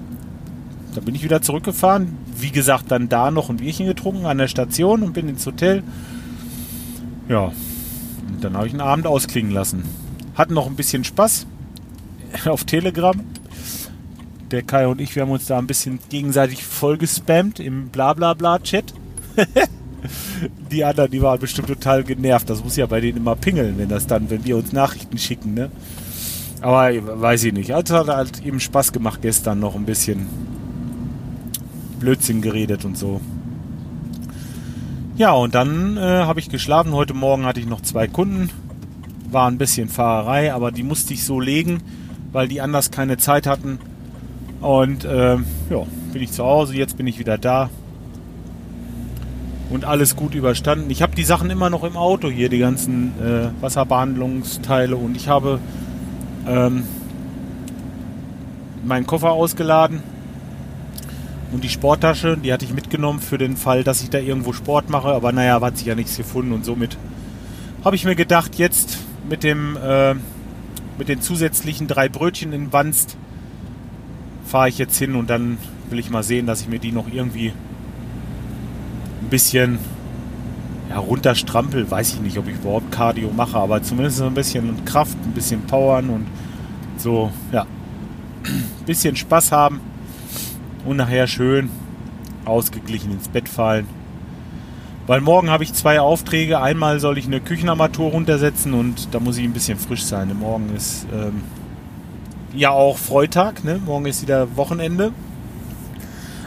da 0.95 1.01
bin 1.01 1.15
ich 1.15 1.23
wieder 1.23 1.41
zurückgefahren. 1.41 2.17
Wie 2.37 2.51
gesagt, 2.51 2.91
dann 2.91 3.09
da 3.09 3.31
noch 3.31 3.49
ein 3.49 3.57
Bierchen 3.57 3.87
getrunken 3.87 4.25
an 4.25 4.37
der 4.37 4.47
Station 4.47 5.03
und 5.03 5.13
bin 5.13 5.27
ins 5.27 5.45
Hotel. 5.45 5.83
Ja, 7.29 7.45
und 8.27 8.43
dann 8.43 8.55
habe 8.55 8.67
ich 8.67 8.73
einen 8.73 8.81
Abend 8.81 9.07
ausklingen 9.07 9.51
lassen. 9.51 9.83
Hatten 10.35 10.53
noch 10.53 10.67
ein 10.67 10.75
bisschen 10.75 11.03
Spaß 11.03 11.47
auf 12.45 12.63
Telegram. 12.63 13.19
Der 14.53 14.61
Kai 14.61 14.85
und 14.87 15.01
ich, 15.01 15.15
wir 15.15 15.23
haben 15.23 15.31
uns 15.31 15.47
da 15.47 15.57
ein 15.57 15.65
bisschen 15.65 15.97
gegenseitig 16.09 16.63
vollgespammt 16.63 17.59
im 17.59 17.89
Blablabla-Chat. 17.89 18.93
die 20.71 20.85
anderen, 20.85 21.09
die 21.09 21.23
waren 21.23 21.39
bestimmt 21.39 21.69
total 21.69 22.03
genervt. 22.03 22.51
Das 22.51 22.63
muss 22.63 22.75
ja 22.75 22.85
bei 22.85 23.01
denen 23.01 23.17
immer 23.17 23.35
pingeln, 23.35 23.79
wenn 23.79 23.89
das 23.89 24.05
dann, 24.05 24.29
wenn 24.29 24.45
wir 24.45 24.55
uns 24.55 24.71
Nachrichten 24.71 25.17
schicken, 25.17 25.55
ne? 25.55 25.71
Aber 26.61 26.91
weiß 27.19 27.45
ich 27.45 27.53
nicht. 27.53 27.73
Also 27.73 27.97
hat 27.97 28.09
halt 28.09 28.45
eben 28.45 28.59
Spaß 28.59 28.91
gemacht 28.91 29.23
gestern 29.23 29.59
noch 29.59 29.73
ein 29.73 29.85
bisschen 29.85 30.27
Blödsinn 31.99 32.43
geredet 32.43 32.85
und 32.85 32.95
so. 32.95 33.21
Ja, 35.17 35.31
und 35.31 35.55
dann 35.55 35.97
äh, 35.97 35.99
habe 35.99 36.39
ich 36.39 36.49
geschlafen. 36.49 36.93
Heute 36.93 37.15
Morgen 37.15 37.47
hatte 37.47 37.59
ich 37.59 37.65
noch 37.65 37.81
zwei 37.81 38.07
Kunden. 38.07 38.51
War 39.31 39.49
ein 39.49 39.57
bisschen 39.57 39.89
Fahrerei, 39.89 40.53
aber 40.53 40.71
die 40.71 40.83
musste 40.83 41.15
ich 41.15 41.23
so 41.23 41.39
legen, 41.39 41.81
weil 42.31 42.47
die 42.47 42.61
anders 42.61 42.91
keine 42.91 43.17
Zeit 43.17 43.47
hatten. 43.47 43.79
Und 44.63 45.03
äh, 45.03 45.35
ja, 45.35 45.85
bin 46.13 46.21
ich 46.21 46.31
zu 46.31 46.43
Hause. 46.43 46.75
Jetzt 46.75 46.97
bin 46.97 47.05
ich 47.05 47.19
wieder 47.19 47.37
da. 47.37 47.69
Und 49.69 49.85
alles 49.85 50.15
gut 50.15 50.35
überstanden. 50.35 50.89
Ich 50.89 51.01
habe 51.01 51.15
die 51.15 51.23
Sachen 51.23 51.49
immer 51.49 51.69
noch 51.69 51.83
im 51.83 51.97
Auto 51.97 52.29
hier, 52.29 52.47
die 52.47 52.59
ganzen 52.59 53.11
äh, 53.21 53.61
Wasserbehandlungsteile. 53.61 54.95
Und 54.95 55.17
ich 55.17 55.27
habe 55.27 55.59
ähm, 56.47 56.83
meinen 58.85 59.05
Koffer 59.05 59.31
ausgeladen 59.31 60.01
und 61.51 61.63
die 61.63 61.69
Sporttasche, 61.69 62.37
die 62.37 62.51
hatte 62.51 62.65
ich 62.65 62.73
mitgenommen 62.73 63.19
für 63.19 63.37
den 63.37 63.57
Fall, 63.57 63.83
dass 63.83 64.01
ich 64.01 64.09
da 64.09 64.17
irgendwo 64.17 64.53
Sport 64.53 64.89
mache. 64.89 65.09
Aber 65.09 65.31
naja, 65.33 65.59
hat 65.61 65.77
sich 65.77 65.87
ja 65.87 65.95
nichts 65.95 66.17
gefunden 66.17 66.53
und 66.53 66.65
somit 66.65 66.97
habe 67.83 67.95
ich 67.95 68.05
mir 68.05 68.15
gedacht, 68.15 68.55
jetzt 68.55 68.97
mit 69.29 69.43
dem 69.43 69.77
äh, 69.77 70.15
mit 70.97 71.09
den 71.09 71.21
zusätzlichen 71.21 71.87
drei 71.87 72.07
Brötchen 72.07 72.53
in 72.53 72.71
Wanst 72.71 73.17
fahre 74.45 74.69
ich 74.69 74.77
jetzt 74.77 74.97
hin 74.97 75.15
und 75.15 75.29
dann 75.29 75.57
will 75.89 75.99
ich 75.99 76.09
mal 76.09 76.23
sehen, 76.23 76.45
dass 76.45 76.61
ich 76.61 76.67
mir 76.67 76.79
die 76.79 76.91
noch 76.91 77.07
irgendwie 77.11 77.53
ein 79.21 79.29
bisschen 79.29 79.79
ja, 80.89 80.97
runterstrampel. 80.97 81.89
Weiß 81.89 82.13
ich 82.13 82.21
nicht, 82.21 82.37
ob 82.37 82.47
ich 82.47 82.55
überhaupt 82.55 82.91
Cardio 82.91 83.31
mache, 83.35 83.57
aber 83.57 83.81
zumindest 83.81 84.21
ein 84.21 84.33
bisschen 84.33 84.85
Kraft, 84.85 85.17
ein 85.23 85.31
bisschen 85.31 85.61
Powern 85.61 86.09
und 86.09 86.25
so, 86.97 87.31
ja, 87.51 87.65
ein 88.43 88.63
bisschen 88.85 89.15
Spaß 89.15 89.51
haben 89.51 89.81
und 90.85 90.97
nachher 90.97 91.27
schön 91.27 91.69
ausgeglichen 92.45 93.11
ins 93.11 93.27
Bett 93.27 93.47
fallen. 93.47 93.87
Weil 95.05 95.19
morgen 95.19 95.49
habe 95.49 95.63
ich 95.63 95.73
zwei 95.73 95.99
Aufträge. 95.99 96.61
Einmal 96.61 96.99
soll 96.99 97.17
ich 97.17 97.25
eine 97.25 97.41
Küchenarmatur 97.41 98.11
runtersetzen 98.11 98.73
und 98.73 99.13
da 99.13 99.19
muss 99.19 99.37
ich 99.37 99.43
ein 99.43 99.51
bisschen 99.51 99.77
frisch 99.77 100.03
sein. 100.03 100.33
Morgen 100.37 100.73
ist 100.75 101.05
ähm, 101.13 101.41
ja 102.55 102.71
auch 102.71 102.97
Freitag, 102.97 103.63
ne? 103.63 103.79
Morgen 103.83 104.05
ist 104.05 104.21
wieder 104.21 104.55
Wochenende. 104.55 105.11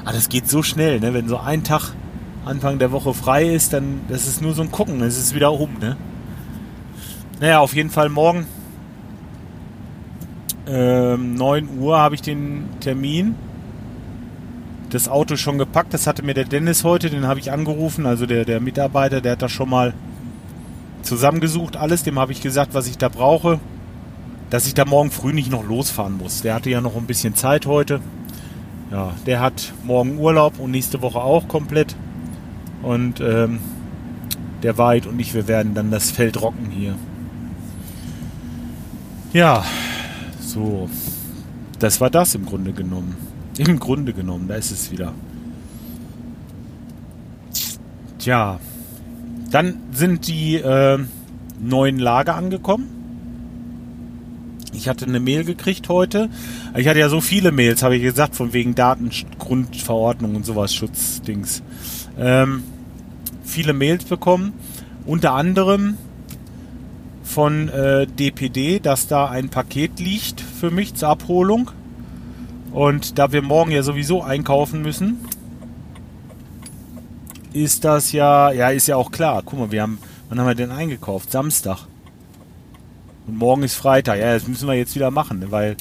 Aber 0.05 0.13
das 0.13 0.29
geht 0.29 0.49
so 0.49 0.63
schnell, 0.63 1.01
ne? 1.01 1.15
Wenn 1.15 1.29
so 1.29 1.39
ein 1.39 1.65
Tag 1.65 1.93
Anfang 2.45 2.79
der 2.79 2.93
Woche 2.93 3.13
frei 3.13 3.53
ist, 3.53 3.73
dann 3.73 4.03
das 4.09 4.27
ist 4.29 4.41
nur 4.41 4.55
so 4.55 4.63
ein 4.63 4.71
Gucken, 4.71 5.03
es 5.03 5.19
ist 5.19 5.35
wieder 5.35 5.53
um, 5.53 5.79
ne? 5.81 5.97
Naja, 7.41 7.59
auf 7.59 7.75
jeden 7.75 7.91
Fall 7.91 8.09
morgen 8.09 8.47
ähm, 10.67 11.35
9 11.35 11.79
Uhr 11.79 11.99
habe 11.99 12.15
ich 12.15 12.23
den 12.23 12.69
Termin 12.81 13.35
das 14.91 15.09
Auto 15.09 15.37
schon 15.37 15.59
gepackt. 15.59 15.93
Das 15.93 16.07
hatte 16.07 16.23
mir 16.23 16.35
der 16.35 16.45
Dennis 16.45 16.85
heute, 16.85 17.11
den 17.11 17.27
habe 17.27 17.41
ich 17.41 17.53
angerufen, 17.53 18.07
also 18.07 18.27
der, 18.27 18.45
der 18.45 18.61
Mitarbeiter, 18.61 19.21
der 19.21 19.33
hat 19.33 19.43
das 19.43 19.53
schon 19.53 19.69
mal 19.69 19.95
zusammengesucht, 21.03 21.77
alles. 21.77 22.03
Dem 22.03 22.19
habe 22.19 22.33
ich 22.33 22.41
gesagt, 22.41 22.75
was 22.75 22.87
ich 22.87 22.99
da 22.99 23.09
brauche, 23.09 23.61
dass 24.51 24.67
ich 24.67 24.75
da 24.75 24.85
morgen 24.85 25.11
früh 25.11 25.33
nicht 25.33 25.51
noch 25.51 25.67
losfahren 25.67 26.17
muss. 26.17 26.43
Der 26.43 26.55
hatte 26.55 26.71
ja 26.71 26.81
noch 26.81 26.97
ein 26.97 27.07
bisschen 27.07 27.35
Zeit 27.35 27.67
heute. 27.67 28.01
Ja, 28.91 29.13
der 29.27 29.41
hat 29.41 29.73
morgen 29.85 30.19
Urlaub 30.19 30.59
und 30.59 30.71
nächste 30.71 31.03
Woche 31.03 31.21
auch 31.21 31.49
komplett. 31.49 31.97
Und 32.83 33.21
ähm, 33.21 33.59
der 34.63 34.79
Weit 34.79 35.07
und 35.07 35.19
ich, 35.19 35.35
wir 35.35 35.49
werden 35.49 35.75
dann 35.75 35.91
das 35.91 36.11
Feld 36.11 36.41
rocken 36.41 36.71
hier. 36.71 36.95
Ja, 39.33 39.65
so. 40.41 40.89
Das 41.79 42.01
war 42.01 42.09
das 42.09 42.35
im 42.35 42.47
Grunde 42.47 42.73
genommen. 42.73 43.17
Im 43.59 43.79
Grunde 43.79 44.13
genommen, 44.13 44.49
da 44.49 44.55
ist 44.55 44.71
es 44.71 44.91
wieder. 44.91 45.13
Tja, 48.19 48.59
dann 49.51 49.81
sind 49.93 50.27
die 50.27 50.57
äh, 50.57 50.99
neuen 51.61 51.99
Lager 51.99 52.35
angekommen. 52.35 52.96
Ich 54.77 54.89
hatte 54.89 55.07
eine 55.07 55.21
Mail 55.21 55.45
gekriegt 55.45 55.89
heute. 55.89 56.29
Ich 56.77 56.87
hatte 56.87 56.99
ja 56.99 57.09
so 57.09 57.23
viele 57.23 57.51
Mails, 57.51 57.83
habe 57.83 57.97
ich 57.97 58.03
gesagt, 58.03 58.37
von 58.37 58.53
wegen 58.53 58.75
Datengrundverordnung 58.75 60.37
und 60.37 60.45
sowas, 60.45 60.75
Schutzdings. 60.75 61.63
Ähm, 62.19 62.63
viele 63.43 63.73
Mails 63.73 64.05
bekommen. 64.05 64.53
Unter 65.07 65.33
anderem 65.33 65.97
von 67.23 67.71
äh, 67.71 68.07
DPD, 68.07 68.79
dass 68.79 69.07
da 69.07 69.27
ein 69.31 69.49
Paket 69.49 69.99
liegt 69.99 70.43
für 70.43 70.71
mich 70.71 70.95
zur 70.95 71.09
Abholung. 71.09 71.71
Und 72.73 73.19
da 73.19 73.33
wir 73.33 73.41
morgen 73.41 73.71
ja 73.71 73.83
sowieso 73.83 74.23
einkaufen 74.23 74.83
müssen, 74.83 75.21
ist 77.55 77.85
das 77.85 78.13
ja, 78.13 78.53
ja, 78.53 78.69
ist 78.69 78.89
ja 78.89 78.97
auch 78.97 79.11
klar. 79.11 79.43
Guck 79.43 79.59
mal, 79.59 79.71
wir 79.71 79.81
haben, 79.81 79.99
wann 80.29 80.39
haben 80.39 80.47
wir 80.47 80.55
denn 80.55 80.71
eingekauft? 80.71 81.33
Samstag. 81.33 81.87
Und 83.27 83.39
morgen 83.39 83.63
ist 83.63 83.75
Freitag. 83.75 84.19
Ja, 84.19 84.35
das 84.35 84.47
müssen 84.47 84.69
wir 84.69 84.75
jetzt 84.75 84.95
wieder 84.95 85.11
machen, 85.11 85.45
weil 85.51 85.77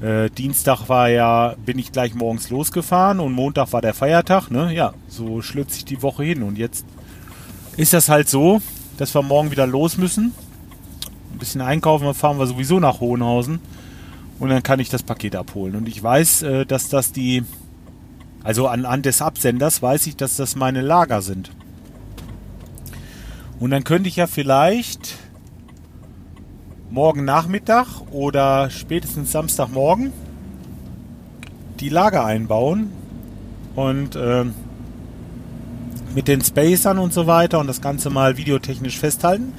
äh, 0.00 0.30
Dienstag 0.30 0.88
war 0.88 1.08
ja, 1.08 1.54
bin 1.64 1.78
ich 1.78 1.92
gleich 1.92 2.14
morgens 2.14 2.50
losgefahren 2.50 3.20
und 3.20 3.32
Montag 3.32 3.72
war 3.72 3.80
der 3.80 3.94
Feiertag, 3.94 4.50
ne? 4.50 4.72
Ja, 4.72 4.94
so 5.08 5.42
schlüpft 5.42 5.72
sich 5.72 5.84
die 5.84 6.02
Woche 6.02 6.24
hin. 6.24 6.42
Und 6.42 6.58
jetzt 6.58 6.84
ist 7.76 7.92
das 7.92 8.08
halt 8.08 8.28
so, 8.28 8.60
dass 8.96 9.14
wir 9.14 9.22
morgen 9.22 9.50
wieder 9.50 9.66
los 9.66 9.96
müssen. 9.98 10.32
Ein 11.32 11.38
bisschen 11.38 11.60
einkaufen, 11.60 12.04
dann 12.04 12.14
fahren 12.14 12.38
wir 12.38 12.46
sowieso 12.46 12.78
nach 12.78 13.00
Hohenhausen 13.00 13.60
und 14.38 14.48
dann 14.48 14.62
kann 14.62 14.80
ich 14.80 14.88
das 14.88 15.02
Paket 15.02 15.36
abholen. 15.36 15.74
Und 15.74 15.88
ich 15.88 16.02
weiß, 16.02 16.42
äh, 16.42 16.66
dass 16.66 16.88
das 16.88 17.12
die, 17.12 17.42
also 18.42 18.68
anhand 18.68 19.06
des 19.06 19.22
Absenders 19.22 19.82
weiß 19.82 20.06
ich, 20.06 20.16
dass 20.16 20.36
das 20.36 20.54
meine 20.54 20.80
Lager 20.80 21.22
sind. 21.22 21.50
Und 23.58 23.70
dann 23.70 23.84
könnte 23.84 24.08
ich 24.08 24.16
ja 24.16 24.26
vielleicht 24.26 25.16
morgen 26.94 27.24
Nachmittag 27.24 27.88
oder 28.12 28.70
spätestens 28.70 29.32
Samstagmorgen 29.32 30.12
die 31.80 31.88
Lager 31.88 32.24
einbauen 32.24 32.92
und 33.74 34.14
äh, 34.14 34.44
mit 36.14 36.28
den 36.28 36.40
Spacern 36.40 37.00
und 37.00 37.12
so 37.12 37.26
weiter 37.26 37.58
und 37.58 37.66
das 37.66 37.80
Ganze 37.80 38.10
mal 38.10 38.36
videotechnisch 38.36 38.96
festhalten. 38.96 39.54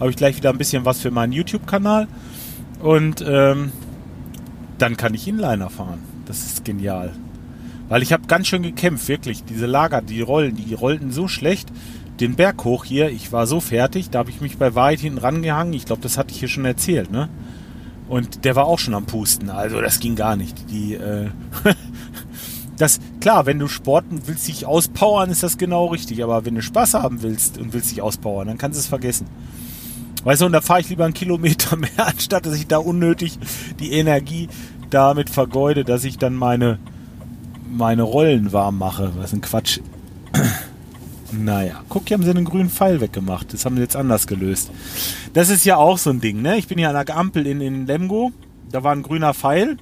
Habe 0.00 0.10
ich 0.10 0.16
gleich 0.16 0.36
wieder 0.36 0.50
ein 0.50 0.58
bisschen 0.58 0.84
was 0.84 0.98
für 0.98 1.12
meinen 1.12 1.32
YouTube-Kanal. 1.32 2.08
Und 2.82 3.24
ähm, 3.24 3.70
dann 4.78 4.96
kann 4.96 5.14
ich 5.14 5.28
Inliner 5.28 5.70
fahren. 5.70 6.00
Das 6.26 6.44
ist 6.44 6.64
genial. 6.64 7.12
Weil 7.88 8.02
ich 8.02 8.12
habe 8.12 8.26
ganz 8.26 8.48
schön 8.48 8.62
gekämpft, 8.62 9.06
wirklich. 9.06 9.44
Diese 9.44 9.66
Lager, 9.66 10.02
die 10.02 10.22
rollen, 10.22 10.56
die 10.56 10.74
rollten 10.74 11.12
so 11.12 11.28
schlecht. 11.28 11.68
Den 12.20 12.36
Berg 12.36 12.64
hoch 12.64 12.84
hier, 12.84 13.10
ich 13.10 13.32
war 13.32 13.46
so 13.46 13.60
fertig, 13.60 14.10
da 14.10 14.18
habe 14.18 14.30
ich 14.30 14.42
mich 14.42 14.58
bei 14.58 14.74
weit 14.74 15.00
hinten 15.00 15.18
rangehangen. 15.18 15.72
Ich 15.72 15.86
glaube, 15.86 16.02
das 16.02 16.18
hatte 16.18 16.32
ich 16.32 16.40
hier 16.40 16.48
schon 16.48 16.66
erzählt, 16.66 17.10
ne? 17.10 17.30
Und 18.10 18.44
der 18.44 18.56
war 18.56 18.66
auch 18.66 18.78
schon 18.78 18.94
am 18.94 19.06
Pusten. 19.06 19.48
Also 19.50 19.80
das 19.80 20.00
ging 20.00 20.16
gar 20.16 20.36
nicht. 20.36 20.68
Die, 20.68 20.94
äh, 20.94 21.30
das, 22.76 22.98
klar, 23.20 23.46
wenn 23.46 23.58
du 23.58 23.68
sporten 23.68 24.22
willst, 24.26 24.48
dich 24.48 24.66
auspowern, 24.66 25.30
ist 25.30 25.42
das 25.42 25.58
genau 25.58 25.86
richtig. 25.86 26.22
Aber 26.22 26.44
wenn 26.44 26.56
du 26.56 26.62
Spaß 26.62 26.94
haben 26.94 27.22
willst 27.22 27.56
und 27.56 27.72
willst 27.72 27.90
dich 27.90 28.02
auspowern, 28.02 28.48
dann 28.48 28.58
kannst 28.58 28.76
du 28.76 28.80
es 28.80 28.88
vergessen. 28.88 29.26
Weißt 30.24 30.42
du, 30.42 30.46
und 30.46 30.52
da 30.52 30.60
fahre 30.60 30.80
ich 30.80 30.88
lieber 30.88 31.04
einen 31.04 31.14
Kilometer 31.14 31.76
mehr, 31.78 31.90
anstatt 31.96 32.44
dass 32.44 32.56
ich 32.56 32.66
da 32.66 32.78
unnötig 32.78 33.38
die 33.78 33.92
Energie 33.92 34.48
damit 34.90 35.30
vergeude, 35.30 35.84
dass 35.84 36.04
ich 36.04 36.18
dann 36.18 36.34
meine, 36.34 36.78
meine 37.70 38.02
Rollen 38.02 38.52
warm 38.52 38.76
mache. 38.76 39.12
Was 39.16 39.32
ein 39.32 39.40
Quatsch. 39.40 39.80
Naja, 41.32 41.82
guck, 41.88 42.08
hier 42.08 42.16
haben 42.16 42.24
sie 42.24 42.30
einen 42.30 42.44
grünen 42.44 42.70
Pfeil 42.70 43.00
weggemacht. 43.00 43.52
Das 43.52 43.64
haben 43.64 43.76
sie 43.76 43.82
jetzt 43.82 43.96
anders 43.96 44.26
gelöst. 44.26 44.70
Das 45.32 45.48
ist 45.48 45.64
ja 45.64 45.76
auch 45.76 45.98
so 45.98 46.10
ein 46.10 46.20
Ding, 46.20 46.42
ne? 46.42 46.56
Ich 46.58 46.66
bin 46.66 46.78
hier 46.78 46.90
an 46.90 47.06
der 47.06 47.16
Ampel 47.16 47.46
in, 47.46 47.60
in 47.60 47.86
Lemgo. 47.86 48.32
Da 48.70 48.82
war 48.82 48.92
ein 48.92 49.02
grüner 49.02 49.34
Pfeil. 49.34 49.76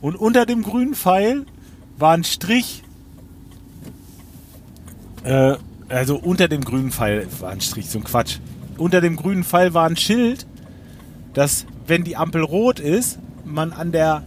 Und 0.00 0.16
unter 0.16 0.46
dem 0.46 0.62
grünen 0.62 0.94
Pfeil 0.94 1.46
war 1.98 2.12
ein 2.12 2.24
Strich. 2.24 2.82
Äh, 5.24 5.56
also 5.88 6.16
unter 6.16 6.48
dem 6.48 6.64
grünen 6.64 6.92
Pfeil 6.92 7.26
war 7.40 7.50
ein 7.50 7.60
Strich, 7.60 7.90
so 7.90 7.98
ein 7.98 8.04
Quatsch. 8.04 8.38
Unter 8.78 9.00
dem 9.00 9.16
grünen 9.16 9.44
Pfeil 9.44 9.74
war 9.74 9.86
ein 9.86 9.96
Schild, 9.96 10.46
dass, 11.32 11.66
wenn 11.86 12.04
die 12.04 12.16
Ampel 12.16 12.42
rot 12.42 12.80
ist, 12.80 13.18
man 13.44 13.72
an 13.72 13.92
der 13.92 14.22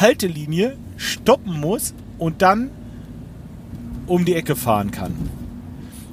Haltelinie 0.00 0.76
stoppen 0.96 1.60
muss 1.60 1.94
und 2.18 2.42
dann 2.42 2.70
um 4.06 4.24
die 4.24 4.34
Ecke 4.34 4.56
fahren 4.56 4.90
kann. 4.90 5.14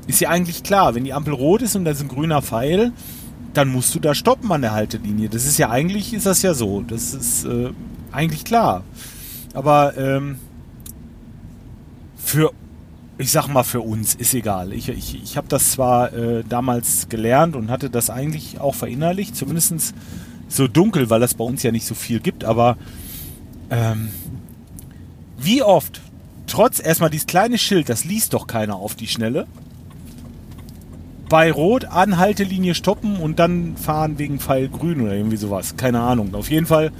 Ist 0.07 0.19
ja 0.19 0.29
eigentlich 0.29 0.63
klar, 0.63 0.95
wenn 0.95 1.03
die 1.03 1.13
Ampel 1.13 1.33
rot 1.33 1.61
ist 1.61 1.75
und 1.75 1.85
da 1.85 1.91
ist 1.91 2.01
ein 2.01 2.07
grüner 2.07 2.41
Pfeil, 2.41 2.91
dann 3.53 3.69
musst 3.69 3.95
du 3.95 3.99
da 3.99 4.13
stoppen 4.13 4.51
an 4.51 4.61
der 4.61 4.73
Haltelinie. 4.73 5.29
Das 5.29 5.45
ist 5.45 5.57
ja 5.57 5.69
eigentlich, 5.69 6.13
ist 6.13 6.25
das 6.25 6.41
ja 6.41 6.53
so. 6.53 6.81
Das 6.81 7.13
ist 7.13 7.45
äh, 7.45 7.69
eigentlich 8.11 8.43
klar. 8.43 8.83
Aber 9.53 9.97
ähm, 9.97 10.37
für, 12.17 12.51
ich 13.17 13.31
sag 13.31 13.47
mal, 13.47 13.63
für 13.63 13.81
uns 13.81 14.13
ist 14.15 14.33
egal. 14.33 14.73
Ich, 14.73 14.89
ich, 14.89 15.23
ich 15.23 15.37
habe 15.37 15.47
das 15.47 15.71
zwar 15.71 16.13
äh, 16.13 16.43
damals 16.47 17.07
gelernt 17.07 17.55
und 17.55 17.71
hatte 17.71 17.89
das 17.89 18.09
eigentlich 18.09 18.59
auch 18.59 18.75
verinnerlicht, 18.75 19.35
zumindest 19.35 19.93
so 20.47 20.67
dunkel, 20.67 21.09
weil 21.09 21.19
das 21.19 21.33
bei 21.33 21.43
uns 21.43 21.63
ja 21.63 21.71
nicht 21.71 21.85
so 21.85 21.95
viel 21.95 22.19
gibt, 22.19 22.43
aber 22.43 22.77
ähm, 23.69 24.09
wie 25.37 25.63
oft, 25.63 26.01
trotz 26.47 26.79
erstmal 26.79 27.09
dieses 27.09 27.27
kleine 27.27 27.57
Schild, 27.57 27.89
das 27.89 28.05
liest 28.05 28.33
doch 28.33 28.47
keiner 28.47 28.75
auf 28.75 28.95
die 28.95 29.07
Schnelle, 29.07 29.47
bei 31.29 31.51
Rot 31.51 31.85
Anhaltelinie 31.85 32.75
stoppen 32.75 33.17
und 33.17 33.39
dann 33.39 33.77
fahren 33.77 34.19
wegen 34.19 34.39
Pfeil 34.39 34.69
grün 34.69 35.01
oder 35.01 35.13
irgendwie 35.13 35.37
sowas. 35.37 35.75
Keine 35.77 36.01
Ahnung. 36.01 36.35
Auf 36.35 36.49
jeden 36.49 36.65
Fall, 36.65 36.91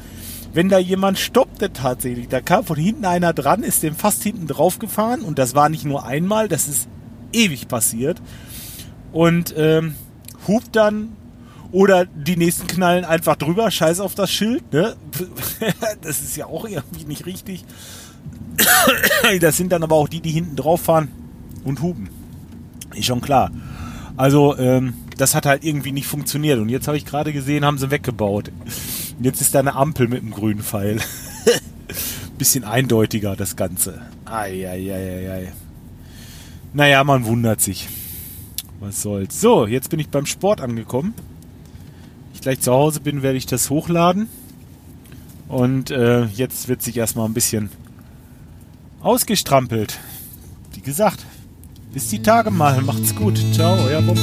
wenn 0.54 0.70
da 0.70 0.80
jemand 0.80 1.20
stoppte 1.20 1.72
tatsächlich, 1.74 2.28
da 2.28 2.42
kam 2.42 2.66
von 2.66 2.78
hinten 2.78 3.06
einer 3.06 3.34
dran, 3.34 3.64
ist 3.64 3.84
dem 3.84 3.96
fast 3.96 4.24
hinten 4.24 4.48
drauf 4.48 4.80
gefahren 4.80 5.22
und 5.22 5.38
das 5.38 5.54
war 5.54 5.70
nicht 5.70 5.86
nur 5.86 6.06
einmal, 6.06 6.48
das 6.48 6.68
ist 6.68 6.88
ewig 7.34 7.68
passiert. 7.68 8.22
Und 9.12 9.54
ähm, 9.58 9.96
hupt 10.48 10.76
dann 10.76 11.14
oder 11.72 12.06
die 12.06 12.38
nächsten 12.38 12.68
knallen 12.68 13.06
einfach 13.06 13.36
drüber, 13.36 13.70
scheiß 13.70 14.00
auf 14.00 14.16
das 14.16 14.32
Schild, 14.32 14.74
ne? 14.74 14.96
das 16.02 16.22
ist 16.22 16.36
ja 16.36 16.48
auch 16.48 16.66
irgendwie 16.66 17.06
nicht 17.06 17.26
richtig. 17.26 17.66
das 19.40 19.58
sind 19.58 19.72
dann 19.72 19.84
aber 19.84 19.96
auch 19.96 20.08
die, 20.08 20.22
die 20.22 20.32
hinten 20.32 20.56
drauf 20.56 20.82
fahren 20.82 21.10
und 21.64 21.82
hupen. 21.82 22.10
Ist 22.94 23.06
schon 23.06 23.22
klar. 23.22 23.52
Also, 24.18 24.58
ähm, 24.58 24.94
das 25.18 25.36
hat 25.36 25.46
halt 25.46 25.64
irgendwie 25.64 25.92
nicht 25.92 26.08
funktioniert. 26.08 26.60
Und 26.60 26.70
jetzt 26.70 26.88
habe 26.88 26.98
ich 26.98 27.06
gerade 27.06 27.34
gesehen, 27.34 27.66
haben 27.66 27.78
sie 27.78 27.92
weggebaut. 27.92 28.52
Jetzt 29.20 29.42
ist 29.42 29.56
da 29.56 29.60
eine 29.60 29.76
Ampel 29.76 30.08
mit 30.08 30.22
einem 30.22 30.32
grünen 30.32 30.62
Pfeil. 30.62 31.00
Bisschen 32.38 32.64
eindeutiger, 32.64 33.36
das 33.36 33.56
Ganze. 33.56 34.02
Eieieiei. 34.26 35.52
Naja, 36.74 37.04
man 37.04 37.26
wundert 37.26 37.62
sich. 37.62 37.88
Was 38.80 39.02
soll's. 39.02 39.40
So, 39.40 39.68
jetzt 39.68 39.90
bin 39.90 40.00
ich 40.00 40.10
beim 40.10 40.26
Sport 40.26 40.60
angekommen. 40.62 41.14
Wenn 41.16 42.36
ich 42.36 42.42
gleich 42.42 42.60
zu 42.60 42.74
Hause 42.74 43.00
bin, 43.00 43.22
werde 43.22 43.38
ich 43.38 43.46
das 43.46 43.70
hochladen. 43.70 44.28
Und 45.48 45.92
äh, 45.92 46.26
jetzt 46.26 46.68
wird 46.68 46.82
sich 46.82 46.98
erstmal 46.98 47.28
ein 47.28 47.34
bisschen 47.34 47.70
ausgestrampelt. 49.02 50.00
Wie 50.74 50.82
gesagt, 50.82 51.26
bis 51.96 52.10
die 52.10 52.22
Tage 52.22 52.52
mal. 52.52 52.82
Macht's 52.82 53.16
gut. 53.16 53.42
Ciao, 53.54 53.78
euer 53.88 54.02
Bumm. 54.02 54.20